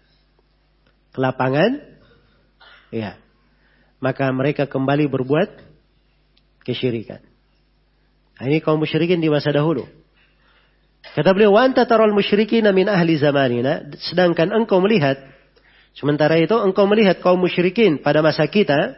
ke 1.10 1.18
lapangan, 1.18 1.80
ya, 2.92 3.16
maka 3.98 4.28
mereka 4.30 4.68
kembali 4.68 5.08
berbuat 5.08 5.48
kesyirikan. 6.64 7.24
Nah, 8.40 8.44
ini 8.50 8.58
kaum 8.60 8.82
musyrikin 8.82 9.22
di 9.22 9.30
masa 9.30 9.54
dahulu. 9.54 9.86
Kata 11.04 11.30
beliau, 11.36 11.54
"Wa 11.54 11.68
anta 11.68 11.84
taral 11.84 12.10
musyrikin 12.10 12.64
min 12.72 12.88
ahli 12.88 13.14
zamanina." 13.20 13.84
Sedangkan 14.00 14.50
engkau 14.50 14.80
melihat 14.80 15.20
sementara 15.94 16.40
itu 16.40 16.56
engkau 16.56 16.88
melihat 16.88 17.20
kaum 17.20 17.38
musyrikin 17.38 18.00
pada 18.00 18.24
masa 18.24 18.48
kita 18.48 18.96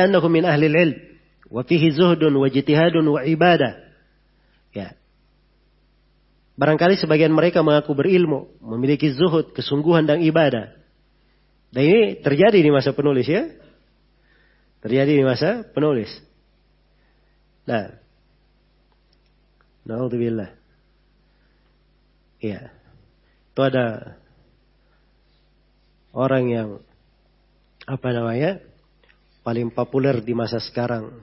annahum 0.00 0.32
min 0.32 0.48
ahli 0.48 0.66
al-ilm 0.72 0.98
wa 1.52 1.62
fihi 1.62 1.92
zuhdun 1.92 2.32
wa 2.34 2.48
jitihadun 2.48 3.04
wa 3.04 3.20
ibadah. 3.22 3.84
Ya. 4.74 4.96
Barangkali 6.58 6.96
sebagian 6.98 7.30
mereka 7.30 7.60
mengaku 7.60 7.94
berilmu, 7.94 8.50
memiliki 8.58 9.12
zuhud, 9.12 9.52
kesungguhan 9.52 10.08
dan 10.08 10.24
ibadah. 10.24 10.74
Dan 11.74 11.82
ini 11.82 12.02
terjadi 12.22 12.58
di 12.58 12.70
masa 12.70 12.94
penulis 12.94 13.26
ya. 13.26 13.50
Terjadi 14.80 15.18
di 15.18 15.24
masa 15.26 15.66
penulis. 15.66 16.10
Nah. 17.66 17.92
Naudzubillah. 19.84 20.54
Iya. 22.40 22.72
Itu 23.52 23.60
ada 23.60 24.16
orang 26.14 26.44
yang 26.48 26.68
apa 27.84 28.08
namanya? 28.12 28.60
paling 29.44 29.68
populer 29.76 30.24
di 30.24 30.32
masa 30.32 30.56
sekarang 30.56 31.20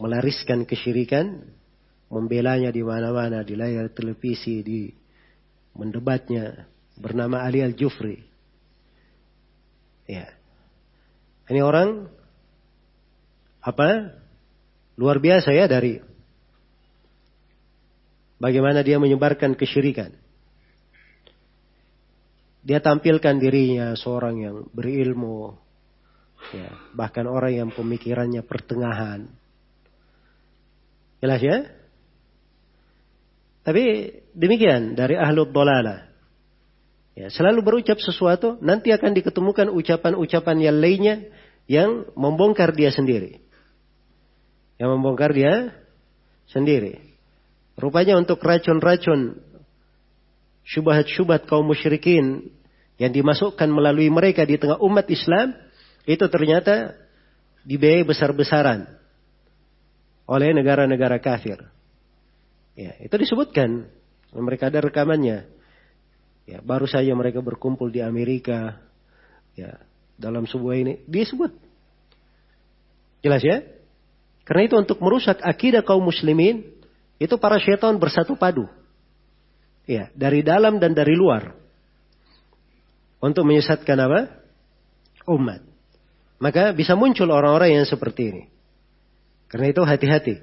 melariskan 0.00 0.64
kesyirikan, 0.64 1.44
membelanya 2.08 2.72
di 2.72 2.80
mana-mana 2.80 3.44
di 3.44 3.52
layar 3.52 3.92
televisi, 3.92 4.64
di 4.64 4.88
mendebatnya 5.76 6.64
bernama 6.96 7.44
Ali 7.44 7.60
Al-Jufri. 7.60 8.24
Ya. 10.08 10.32
Ini 11.52 11.60
orang 11.60 12.08
apa? 13.60 14.16
Luar 14.96 15.20
biasa 15.20 15.52
ya 15.52 15.68
dari 15.68 16.00
bagaimana 18.40 18.80
dia 18.80 18.96
menyebarkan 18.96 19.56
kesyirikan. 19.56 20.12
Dia 22.62 22.78
tampilkan 22.78 23.42
dirinya 23.42 23.98
seorang 23.98 24.38
yang 24.38 24.56
berilmu, 24.70 25.58
ya, 26.54 26.70
bahkan 26.94 27.26
orang 27.26 27.52
yang 27.58 27.70
pemikirannya 27.74 28.46
pertengahan. 28.46 29.26
Jelas 31.18 31.42
ya? 31.42 31.58
Tapi 33.62 33.82
demikian 34.34 34.94
dari 34.94 35.14
ahlu 35.18 35.46
dolala. 35.50 36.10
Ya, 37.12 37.28
selalu 37.28 37.60
berucap 37.62 37.98
sesuatu, 37.98 38.58
nanti 38.62 38.90
akan 38.90 39.12
diketemukan 39.14 39.68
ucapan-ucapan 39.70 40.56
yang 40.58 40.76
lainnya 40.80 41.14
yang 41.70 42.10
membongkar 42.18 42.74
dia 42.74 42.90
sendiri. 42.90 43.38
Yang 44.80 44.90
membongkar 44.98 45.30
dia 45.30 45.76
sendiri. 46.50 46.98
Rupanya 47.78 48.18
untuk 48.18 48.42
racun-racun 48.42 49.51
syubhat-syubhat 50.66 51.46
kaum 51.50 51.66
musyrikin 51.66 52.52
yang 53.00 53.10
dimasukkan 53.10 53.66
melalui 53.66 54.12
mereka 54.12 54.46
di 54.46 54.58
tengah 54.60 54.78
umat 54.78 55.10
Islam, 55.10 55.54
itu 56.06 56.22
ternyata 56.30 56.94
dibiayai 57.66 58.06
besar-besaran 58.06 58.86
oleh 60.26 60.54
negara-negara 60.54 61.18
kafir. 61.18 61.58
Ya, 62.78 62.96
itu 63.02 63.14
disebutkan. 63.18 63.90
Mereka 64.32 64.72
ada 64.72 64.80
rekamannya. 64.80 65.44
Ya, 66.48 66.58
baru 66.64 66.88
saja 66.88 67.12
mereka 67.12 67.44
berkumpul 67.44 67.92
di 67.92 68.00
Amerika. 68.00 68.80
Ya, 69.52 69.76
dalam 70.16 70.48
sebuah 70.48 70.74
ini 70.80 70.92
disebut. 71.04 71.52
Jelas 73.22 73.44
ya? 73.44 73.62
Karena 74.42 74.66
itu 74.66 74.74
untuk 74.74 74.98
merusak 74.98 75.38
akidah 75.38 75.86
kaum 75.86 76.02
muslimin 76.02 76.66
itu 77.22 77.34
para 77.38 77.62
syaitan 77.62 77.94
bersatu 77.94 78.34
padu. 78.34 78.66
Ya, 79.86 80.14
dari 80.14 80.46
dalam 80.46 80.78
dan 80.78 80.94
dari 80.94 81.18
luar. 81.18 81.58
Untuk 83.22 83.46
menyesatkan 83.46 83.98
apa? 83.98 84.20
Umat. 85.30 85.62
Maka 86.42 86.74
bisa 86.74 86.98
muncul 86.98 87.30
orang-orang 87.30 87.78
yang 87.78 87.86
seperti 87.86 88.34
ini. 88.34 88.44
Karena 89.46 89.70
itu 89.70 89.82
hati-hati. 89.86 90.42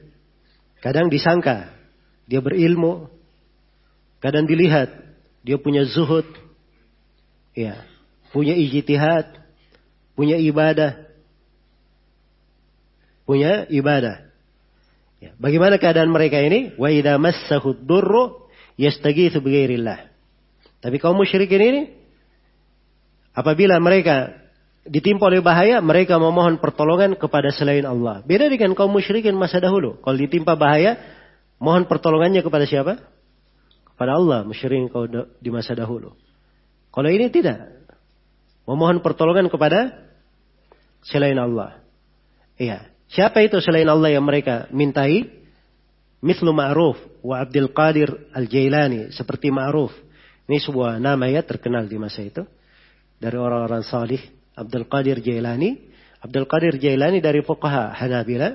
Kadang 0.79 1.11
disangka 1.11 1.75
dia 2.23 2.39
berilmu, 2.39 3.11
kadang 4.23 4.47
dilihat 4.47 4.95
dia 5.43 5.59
punya 5.59 5.83
zuhud, 5.83 6.23
ya, 7.51 7.83
punya 8.31 8.55
ijtihad, 8.55 9.27
punya 10.15 10.39
ibadah, 10.39 11.09
punya 13.27 13.67
ibadah. 13.67 14.29
Ya. 15.19 15.35
Bagaimana 15.35 15.75
keadaan 15.75 16.15
mereka 16.15 16.39
ini? 16.39 16.71
Wa 16.79 16.87
idza 16.87 17.19
massahu 17.19 17.75
dzurru 17.75 18.47
yastaghitsu 18.79 19.43
bighairillah. 19.43 20.07
Tapi 20.79 20.95
kaum 21.03 21.19
musyrikin 21.19 21.59
ini 21.59 21.81
apabila 23.35 23.75
mereka 23.83 24.31
ditimpa 24.87 25.27
oleh 25.27 25.43
bahaya, 25.43 25.83
mereka 25.83 26.15
memohon 26.15 26.63
pertolongan 26.63 27.19
kepada 27.19 27.51
selain 27.51 27.83
Allah. 27.83 28.23
Beda 28.23 28.47
dengan 28.47 28.71
kaum 28.71 28.95
musyrikin 28.95 29.35
masa 29.35 29.59
dahulu. 29.59 29.99
Kalau 29.99 30.15
ditimpa 30.15 30.55
bahaya, 30.55 30.95
mohon 31.59 31.83
pertolongannya 31.83 32.39
kepada 32.39 32.63
siapa? 32.63 33.03
pada 33.99 34.15
Allah 34.15 34.47
musyrikin 34.47 34.87
kau 34.87 35.03
di 35.11 35.49
masa 35.51 35.75
dahulu. 35.75 36.15
Kalau 36.95 37.11
ini 37.11 37.27
tidak. 37.27 37.83
Memohon 38.63 39.03
pertolongan 39.03 39.51
kepada 39.51 40.07
selain 41.03 41.35
Allah. 41.35 41.83
Iya. 42.55 42.87
Siapa 43.11 43.43
itu 43.43 43.59
selain 43.59 43.91
Allah 43.91 44.15
yang 44.15 44.23
mereka 44.23 44.71
mintai? 44.71 45.38
Mislu 46.19 46.51
Ma'ruf 46.51 46.99
wa 47.23 47.39
Abdul 47.39 47.71
Qadir 47.71 48.09
Al-Jailani. 48.35 49.11
Seperti 49.15 49.51
Ma'ruf. 49.51 49.91
Ini 50.49 50.57
sebuah 50.59 50.97
nama 50.99 51.29
ya 51.29 51.45
terkenal 51.45 51.87
di 51.87 51.95
masa 51.95 52.25
itu. 52.25 52.43
Dari 53.19 53.37
orang-orang 53.39 53.83
salih. 53.83 54.19
Abdul 54.55 54.87
Qadir 54.91 55.23
Jailani. 55.23 55.79
Abdul 56.19 56.47
Qadir 56.47 56.75
Jailani 56.75 57.23
dari 57.23 57.39
fuqaha 57.39 57.95
Hanabila. 57.95 58.51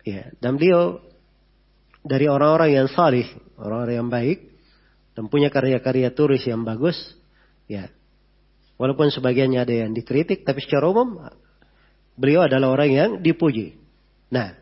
Ya, 0.00 0.32
dan 0.40 0.56
beliau 0.56 1.04
dari 2.00 2.24
orang-orang 2.24 2.72
yang 2.72 2.88
salih, 2.88 3.28
orang-orang 3.60 3.96
yang 4.00 4.08
baik 4.08 4.38
dan 5.12 5.28
punya 5.28 5.52
karya-karya 5.52 6.08
turis 6.16 6.40
yang 6.48 6.64
bagus, 6.64 6.96
ya. 7.68 7.92
Walaupun 8.80 9.12
sebagiannya 9.12 9.60
ada 9.60 9.74
yang 9.84 9.92
dikritik, 9.92 10.48
tapi 10.48 10.64
secara 10.64 10.88
umum 10.88 11.20
beliau 12.16 12.48
adalah 12.48 12.72
orang 12.72 12.90
yang 12.90 13.10
dipuji. 13.20 13.76
Nah, 14.32 14.56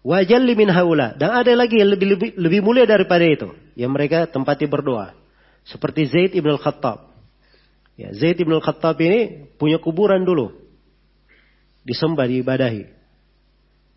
wajal 0.00 0.44
min 0.44 0.68
haula 0.72 1.16
dan 1.16 1.34
ada 1.34 1.52
lagi 1.56 1.80
yang 1.80 1.92
lebih, 1.92 2.16
lebih 2.16 2.30
lebih 2.36 2.60
mulia 2.64 2.84
daripada 2.88 3.24
itu, 3.24 3.52
yang 3.76 3.92
mereka 3.92 4.28
tempati 4.28 4.64
berdoa. 4.68 5.16
Seperti 5.64 6.08
Zaid 6.08 6.32
ibn 6.32 6.50
al-Khattab. 6.56 7.12
Ya, 8.00 8.16
Zaid 8.16 8.40
ibn 8.40 8.56
al-Khattab 8.56 8.96
ini 9.04 9.52
punya 9.60 9.76
kuburan 9.76 10.24
dulu. 10.24 10.56
Disembah, 11.84 12.24
diibadahi. 12.24 12.88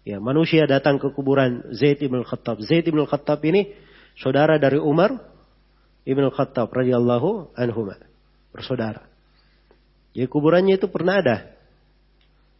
Ya, 0.03 0.19
manusia 0.19 0.67
datang 0.67 0.99
ke 0.99 1.07
kuburan 1.15 1.71
Zaid 1.71 2.03
ibn 2.03 2.19
al-Khattab. 2.19 2.59
Zaid 2.59 2.83
ibn 2.83 2.99
al-Khattab 2.99 3.39
ini 3.47 3.71
saudara 4.19 4.59
dari 4.59 4.75
Umar 4.77 5.33
Ibnu 6.03 6.35
Khattab 6.35 6.67
radhiyallahu 6.67 7.55
anhu 7.55 7.81
bersaudara. 8.51 9.07
Jadi 10.11 10.27
kuburannya 10.27 10.75
itu 10.75 10.91
pernah 10.91 11.23
ada 11.23 11.47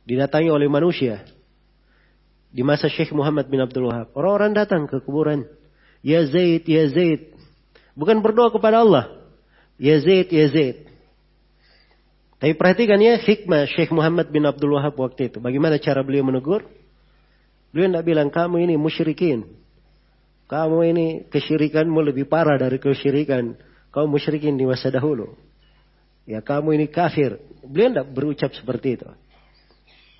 didatangi 0.08 0.48
oleh 0.48 0.72
manusia 0.72 1.28
di 2.54 2.62
masa 2.62 2.86
Syekh 2.86 3.10
Muhammad 3.12 3.50
bin 3.50 3.58
Abdul 3.58 3.90
Wahab. 3.90 4.14
Orang-orang 4.14 4.54
datang 4.54 4.86
ke 4.86 5.02
kuburan, 5.02 5.50
ya 6.06 6.22
Zaid, 6.30 6.70
ya 6.70 6.86
Zaid. 6.86 7.34
Bukan 7.98 8.22
berdoa 8.22 8.54
kepada 8.54 8.86
Allah. 8.86 9.10
Ya 9.82 9.98
Zaid, 9.98 10.30
ya 10.30 10.46
Zaid. 10.54 10.86
Tapi 12.38 12.54
perhatikan 12.54 13.02
ya 13.02 13.18
hikmah 13.18 13.66
Syekh 13.74 13.90
Muhammad 13.90 14.30
bin 14.30 14.46
Abdul 14.46 14.78
Wahab 14.78 14.94
waktu 15.02 15.34
itu. 15.34 15.42
Bagaimana 15.42 15.82
cara 15.82 16.06
beliau 16.06 16.22
menegur? 16.28 16.62
Beliau 17.74 17.90
tidak 17.90 18.06
bilang 18.06 18.30
kamu 18.30 18.70
ini 18.70 18.76
musyrikin. 18.78 19.50
Kamu 20.46 20.86
ini 20.86 21.06
kesyirikanmu 21.34 21.98
lebih 22.06 22.30
parah 22.30 22.60
dari 22.60 22.78
kesyirikan 22.78 23.58
kaum 23.90 24.12
musyrikin 24.14 24.54
di 24.60 24.68
masa 24.68 24.94
dahulu. 24.94 25.34
Ya 26.30 26.44
kamu 26.44 26.78
ini 26.78 26.86
kafir. 26.92 27.42
Beliau 27.66 27.96
tidak 27.96 28.08
berucap 28.14 28.52
seperti 28.54 29.02
itu. 29.02 29.10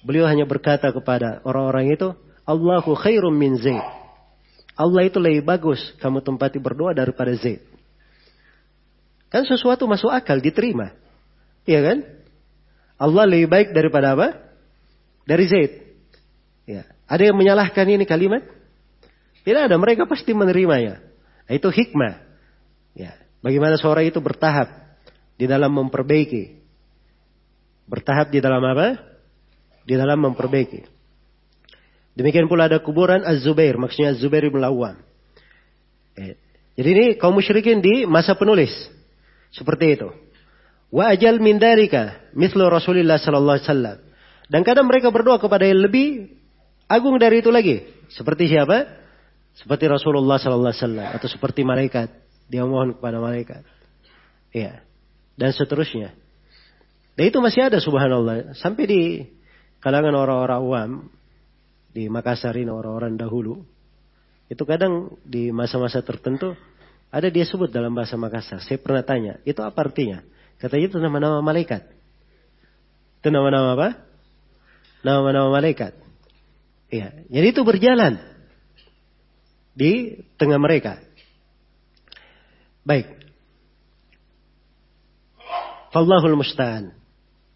Beliau 0.04 0.28
hanya 0.28 0.44
berkata 0.44 0.92
kepada 0.92 1.40
orang-orang 1.48 1.96
itu, 1.96 2.12
Allahu 2.44 2.92
khairum 3.00 3.32
min 3.32 3.56
Zaid. 3.56 3.84
Allah 4.76 5.08
itu 5.08 5.18
lebih 5.22 5.48
bagus 5.48 5.80
kamu 6.04 6.20
tempati 6.20 6.60
berdoa 6.60 6.92
daripada 6.92 7.32
Zaid. 7.40 7.64
Kan 9.32 9.48
sesuatu 9.48 9.88
masuk 9.88 10.12
akal, 10.12 10.44
diterima. 10.44 10.94
Iya 11.64 11.80
kan? 11.82 11.98
Allah 13.00 13.24
lebih 13.26 13.48
baik 13.50 13.68
daripada 13.72 14.14
apa? 14.14 14.28
Dari 15.24 15.46
Zaid. 15.48 15.72
Ya. 16.68 16.84
Ada 17.08 17.32
yang 17.32 17.38
menyalahkan 17.40 17.88
ini 17.88 18.04
kalimat? 18.04 18.44
Tidak 19.44 19.72
ada, 19.72 19.76
mereka 19.80 20.04
pasti 20.04 20.36
menerimanya. 20.36 21.00
Itu 21.48 21.72
hikmah. 21.72 22.20
Ya. 22.96 23.16
Bagaimana 23.40 23.80
seorang 23.80 24.08
itu 24.08 24.20
bertahap 24.20 24.68
di 25.40 25.48
dalam 25.48 25.72
memperbaiki. 25.72 26.60
Bertahap 27.88 28.32
di 28.32 28.40
dalam 28.40 28.64
apa? 28.64 29.13
Di 29.84 30.00
dalam 30.00 30.20
memperbaiki. 30.24 30.88
Demikian 32.14 32.46
pula 32.46 32.70
ada 32.70 32.80
kuburan 32.80 33.26
Az-Zubair, 33.26 33.76
maksudnya 33.76 34.14
Az-Zubair 34.14 34.48
bin. 34.48 34.62
Eh, 36.14 36.38
jadi 36.78 36.90
ini 36.94 37.06
kaum 37.18 37.34
musyrikin 37.34 37.82
di 37.82 38.06
masa 38.06 38.38
penulis. 38.38 38.70
Seperti 39.54 39.98
itu. 39.98 40.10
Wa 40.94 41.14
ajal 41.14 41.42
min 41.42 41.58
darika 41.58 42.22
mithlu 42.38 42.70
Rasulullah 42.70 43.18
sallallahu 43.18 43.58
alaihi 43.58 43.70
wasallam. 43.70 43.98
Dan 44.50 44.62
kadang 44.62 44.86
mereka 44.86 45.10
berdoa 45.10 45.42
kepada 45.42 45.66
yang 45.66 45.82
lebih 45.82 46.38
agung 46.86 47.18
dari 47.18 47.42
itu 47.42 47.50
lagi. 47.50 47.82
Seperti 48.14 48.46
siapa? 48.50 48.86
Seperti 49.58 49.90
Rasulullah 49.90 50.38
sallallahu 50.38 50.70
alaihi 50.70 50.86
wasallam 50.86 51.08
atau 51.18 51.28
seperti 51.30 51.66
malaikat. 51.66 52.14
Dia 52.46 52.62
mohon 52.66 52.94
kepada 52.94 53.18
malaikat. 53.18 53.66
Iya. 54.54 54.86
Dan 55.34 55.50
seterusnya. 55.50 56.14
Dan 57.18 57.24
itu 57.30 57.42
masih 57.42 57.74
ada 57.74 57.82
subhanallah. 57.82 58.54
Sampai 58.58 58.86
di 58.86 59.02
kalangan 59.84 60.16
orang-orang 60.16 60.60
awam 60.64 60.92
di 61.92 62.08
Makassar 62.08 62.56
ini 62.56 62.72
orang-orang 62.72 63.20
dahulu 63.20 63.68
itu 64.48 64.64
kadang 64.64 65.20
di 65.28 65.52
masa-masa 65.52 66.00
tertentu 66.00 66.56
ada 67.14 67.28
dia 67.30 67.46
sebut 67.46 67.70
dalam 67.70 67.94
bahasa 67.94 68.18
Makassar. 68.18 68.58
Saya 68.66 68.82
pernah 68.82 69.06
tanya, 69.06 69.38
itu 69.46 69.62
apa 69.62 69.86
artinya? 69.86 70.26
Katanya 70.58 70.86
itu 70.90 70.98
nama-nama 70.98 71.46
malaikat. 71.46 71.86
Itu 73.22 73.30
nama-nama 73.30 73.78
apa? 73.78 73.90
Nama-nama 75.06 75.54
malaikat. 75.54 75.94
Iya, 76.90 77.14
jadi 77.30 77.48
itu 77.54 77.62
berjalan 77.62 78.18
di 79.78 80.22
tengah 80.42 80.58
mereka. 80.58 80.98
Baik. 82.82 83.10
Fallahul 85.94 86.34
musta'an. 86.34 87.03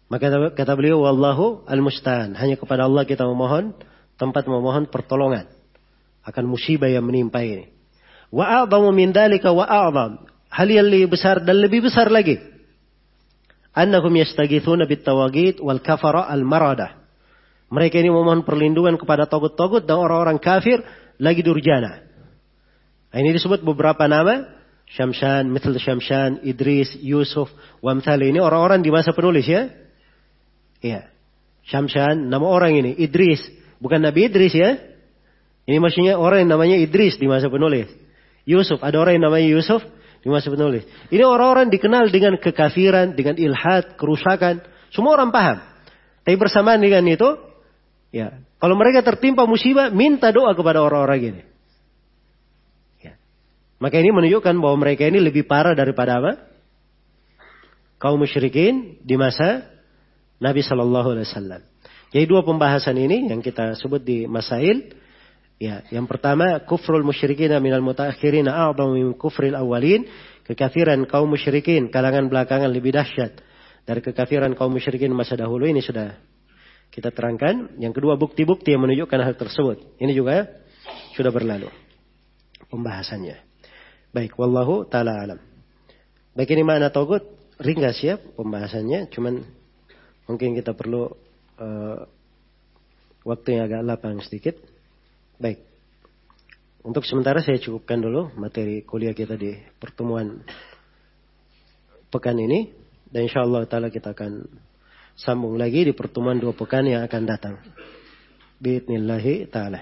Maka 0.08 0.56
kata 0.56 0.72
beliau, 0.72 1.04
Wallahu 1.04 1.68
al-musta'an. 1.68 2.32
Hanya 2.36 2.56
kepada 2.56 2.88
Allah 2.88 3.04
kita 3.04 3.28
memohon 3.28 3.76
tempat 4.16 4.48
memohon 4.48 4.88
pertolongan 4.88 5.46
akan 6.24 6.44
musibah 6.44 6.88
yang 6.88 7.04
menimpa 7.04 7.44
ini. 7.44 7.72
Wa 8.28 8.64
a'zamu 8.64 8.92
min 8.92 9.12
dalika 9.12 9.52
wa 9.52 9.64
a'zam. 9.64 10.24
Hal 10.48 10.68
yang 10.68 10.88
lebih 10.88 11.12
besar 11.12 11.44
dan 11.44 11.60
lebih 11.60 11.84
besar 11.84 12.08
lagi. 12.08 12.40
Annahum 13.76 14.12
yastaghithuna 14.16 14.88
bit 14.88 15.04
tawagid 15.04 15.60
wal 15.60 15.80
kafara 15.80 16.24
al 16.28 16.44
marada. 16.44 17.04
Mereka 17.68 18.00
ini 18.00 18.08
memohon 18.08 18.48
perlindungan 18.48 18.96
kepada 18.96 19.28
togut-togut 19.28 19.84
dan 19.84 20.00
orang-orang 20.00 20.40
kafir 20.40 20.80
lagi 21.20 21.44
durjana. 21.44 22.00
Nah, 23.12 23.18
ini 23.20 23.36
disebut 23.36 23.60
beberapa 23.60 24.08
nama. 24.08 24.56
Syamshan, 24.88 25.52
Mithl 25.52 25.76
Syamshan, 25.76 26.40
Idris, 26.48 26.96
Yusuf, 27.04 27.52
Wamthali. 27.84 28.32
Ini 28.32 28.40
orang-orang 28.40 28.80
di 28.80 28.88
masa 28.88 29.12
penulis 29.12 29.44
ya. 29.44 29.68
Iya. 30.80 31.10
Syamshan, 31.68 32.32
nama 32.32 32.48
orang 32.48 32.78
ini. 32.80 32.96
Idris, 32.96 33.44
Bukan 33.78 34.02
Nabi 34.02 34.26
Idris 34.26 34.54
ya. 34.54 34.78
Ini 35.68 35.78
maksudnya 35.78 36.16
orang 36.18 36.46
yang 36.46 36.50
namanya 36.58 36.76
Idris 36.80 37.20
di 37.20 37.28
masa 37.30 37.46
penulis. 37.52 37.86
Yusuf, 38.48 38.80
ada 38.80 38.96
orang 38.96 39.20
yang 39.20 39.28
namanya 39.28 39.46
Yusuf 39.46 39.84
di 40.24 40.28
masa 40.32 40.48
penulis. 40.48 40.82
Ini 41.12 41.22
orang-orang 41.22 41.68
dikenal 41.68 42.08
dengan 42.08 42.40
kekafiran, 42.40 43.12
dengan 43.12 43.36
ilhad, 43.36 44.00
kerusakan. 44.00 44.64
Semua 44.88 45.20
orang 45.20 45.28
paham. 45.28 45.60
Tapi 46.24 46.36
bersamaan 46.40 46.80
dengan 46.80 47.04
itu, 47.04 47.36
ya, 48.08 48.40
kalau 48.56 48.74
mereka 48.80 49.04
tertimpa 49.04 49.44
musibah, 49.44 49.92
minta 49.92 50.32
doa 50.32 50.56
kepada 50.56 50.80
orang-orang 50.80 51.36
ini. 51.36 51.42
Ya. 53.04 53.20
Maka 53.76 54.00
ini 54.00 54.08
menunjukkan 54.08 54.56
bahwa 54.58 54.76
mereka 54.80 55.04
ini 55.04 55.20
lebih 55.20 55.44
parah 55.44 55.76
daripada 55.76 56.16
apa? 56.18 56.32
Kaum 58.00 58.16
musyrikin 58.16 58.96
di 59.04 59.20
masa 59.20 59.68
Nabi 60.38 60.62
Shallallahu 60.62 61.18
Alaihi 61.18 61.26
Wasallam. 61.26 61.62
Jadi 62.08 62.24
dua 62.24 62.40
pembahasan 62.46 62.96
ini 62.96 63.28
yang 63.28 63.44
kita 63.44 63.76
sebut 63.76 64.00
di 64.00 64.24
Masail. 64.24 64.96
Ya, 65.58 65.82
yang 65.90 66.06
pertama 66.06 66.62
kufrul 66.62 67.02
musyrikin 67.02 67.50
minal 67.58 67.82
mutaakhirin 67.82 68.46
a'zamu 68.46 68.94
min 68.94 69.06
kufril 69.18 69.58
awalin. 69.58 70.06
Kekafiran 70.46 71.04
kaum 71.04 71.28
musyrikin 71.28 71.92
kalangan 71.92 72.30
belakangan 72.32 72.72
lebih 72.72 72.96
dahsyat 72.96 73.36
dari 73.84 74.00
kekafiran 74.00 74.56
kaum 74.56 74.72
musyrikin 74.72 75.12
masa 75.12 75.36
dahulu 75.36 75.68
ini 75.68 75.84
sudah 75.84 76.16
kita 76.88 77.12
terangkan. 77.12 77.76
Yang 77.76 78.00
kedua 78.00 78.16
bukti-bukti 78.16 78.72
yang 78.72 78.86
menunjukkan 78.86 79.18
hal 79.20 79.34
tersebut. 79.36 80.00
Ini 80.00 80.12
juga 80.16 80.48
sudah 81.18 81.28
berlalu 81.28 81.68
pembahasannya. 82.72 83.36
Baik, 84.14 84.40
wallahu 84.40 84.88
taala 84.88 85.20
alam. 85.20 85.40
Baik 86.32 86.54
ini 86.54 86.64
mana 86.64 86.88
togut 86.88 87.26
ringkas 87.60 88.00
ya 88.00 88.16
pembahasannya, 88.16 89.10
cuman 89.12 89.57
mungkin 90.28 90.52
kita 90.52 90.76
perlu 90.76 91.08
uh, 91.58 92.00
waktu 93.24 93.48
yang 93.56 93.62
agak 93.66 93.82
lapang 93.82 94.20
sedikit. 94.20 94.60
Baik. 95.40 95.64
Untuk 96.84 97.02
sementara 97.08 97.42
saya 97.42 97.58
cukupkan 97.58 97.98
dulu 97.98 98.30
materi 98.38 98.84
kuliah 98.86 99.16
kita 99.16 99.34
di 99.34 99.56
pertemuan 99.80 100.44
pekan 102.12 102.38
ini. 102.38 102.70
Dan 103.08 103.24
insya 103.24 103.40
Allah 103.40 103.64
ta'ala 103.64 103.88
kita 103.88 104.12
akan 104.12 104.44
sambung 105.16 105.56
lagi 105.56 105.88
di 105.88 105.96
pertemuan 105.96 106.36
dua 106.36 106.52
pekan 106.52 106.84
yang 106.84 107.00
akan 107.08 107.22
datang. 107.24 107.56
Bismillahi 108.60 109.48
ta'ala. 109.48 109.80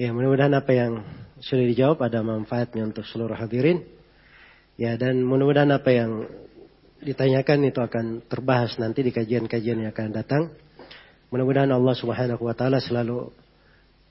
Ya 0.00 0.16
mudah-mudahan 0.16 0.56
apa 0.56 0.72
yang 0.72 1.04
sudah 1.40 1.64
dijawab 1.64 1.98
ada 2.04 2.20
manfaatnya 2.20 2.84
untuk 2.84 3.08
seluruh 3.08 3.36
hadirin. 3.36 3.84
Ya 4.76 4.96
dan 4.96 5.24
mudah-mudahan 5.24 5.72
apa 5.72 5.90
yang 5.92 6.24
ditanyakan 7.00 7.68
itu 7.68 7.80
akan 7.80 8.24
terbahas 8.28 8.76
nanti 8.76 9.00
di 9.00 9.12
kajian-kajian 9.12 9.84
yang 9.84 9.90
akan 9.92 10.12
datang. 10.12 10.42
Mudah-mudahan 11.32 11.72
Allah 11.72 11.94
Subhanahu 11.96 12.44
wa 12.44 12.52
taala 12.52 12.80
selalu 12.80 13.32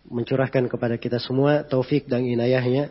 mencurahkan 0.10 0.66
kepada 0.66 0.98
kita 0.98 1.22
semua 1.22 1.62
taufik 1.66 2.10
dan 2.10 2.26
inayahnya 2.26 2.90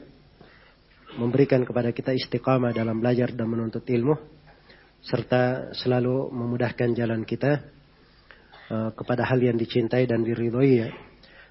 memberikan 1.19 1.67
kepada 1.67 1.91
kita 1.91 2.15
istiqamah 2.15 2.71
dalam 2.71 3.03
belajar 3.03 3.35
dan 3.35 3.49
menuntut 3.51 3.83
ilmu 3.83 4.15
serta 5.03 5.73
selalu 5.75 6.31
memudahkan 6.31 6.95
jalan 6.95 7.23
kita 7.23 7.65
uh, 8.71 8.91
kepada 8.95 9.27
hal 9.27 9.39
yang 9.43 9.59
dicintai 9.59 10.07
dan 10.07 10.23
diridhoi 10.23 10.73
ya. 10.79 10.91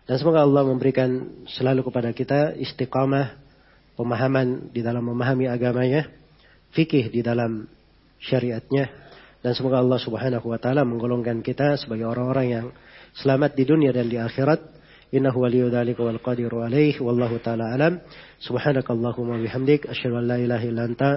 Dan 0.08 0.16
semoga 0.24 0.48
Allah 0.48 0.64
memberikan 0.64 1.44
selalu 1.52 1.92
kepada 1.92 2.16
kita 2.16 2.56
istiqamah, 2.56 3.36
pemahaman 4.00 4.72
di 4.72 4.80
dalam 4.80 5.04
memahami 5.04 5.52
agamanya, 5.52 6.08
fikih 6.72 7.12
di 7.12 7.20
dalam 7.20 7.68
syariatnya. 8.24 8.88
Dan 9.44 9.52
semoga 9.52 9.84
Allah 9.84 10.00
subhanahu 10.00 10.48
wa 10.48 10.56
ta'ala 10.56 10.88
menggolongkan 10.88 11.44
kita 11.44 11.76
sebagai 11.76 12.08
orang-orang 12.08 12.48
yang 12.48 12.66
selamat 13.20 13.60
di 13.60 13.64
dunia 13.68 13.92
dan 13.92 14.08
di 14.08 14.16
akhirat. 14.16 14.80
Innahu 15.12 15.44
waliyu 15.44 15.68
dhalika 15.72 16.04
wal 16.04 16.20
qadiru 16.24 16.64
alaih. 16.64 16.96
Wallahu 17.04 17.44
ta'ala 17.44 17.76
alam. 17.76 18.00
Subhanakallahumma 18.44 19.40
bihamdik. 19.44 19.92
Asyadu 19.92 20.20
an 20.20 20.26
la 20.28 20.38
ilaha 20.40 20.64
illa 20.68 20.84
anta. 20.88 21.12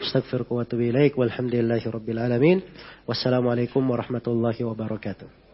Astaghfirullah 0.00 0.48
wa 0.48 0.64
atubu 0.64 0.88
ilaik. 0.88 1.12
Walhamdulillahi 1.16 1.86
rabbil 1.88 2.20
alamin. 2.20 2.58
Wassalamualaikum 3.04 3.80
warahmatullahi 3.84 4.60
wabarakatuh. 4.64 5.49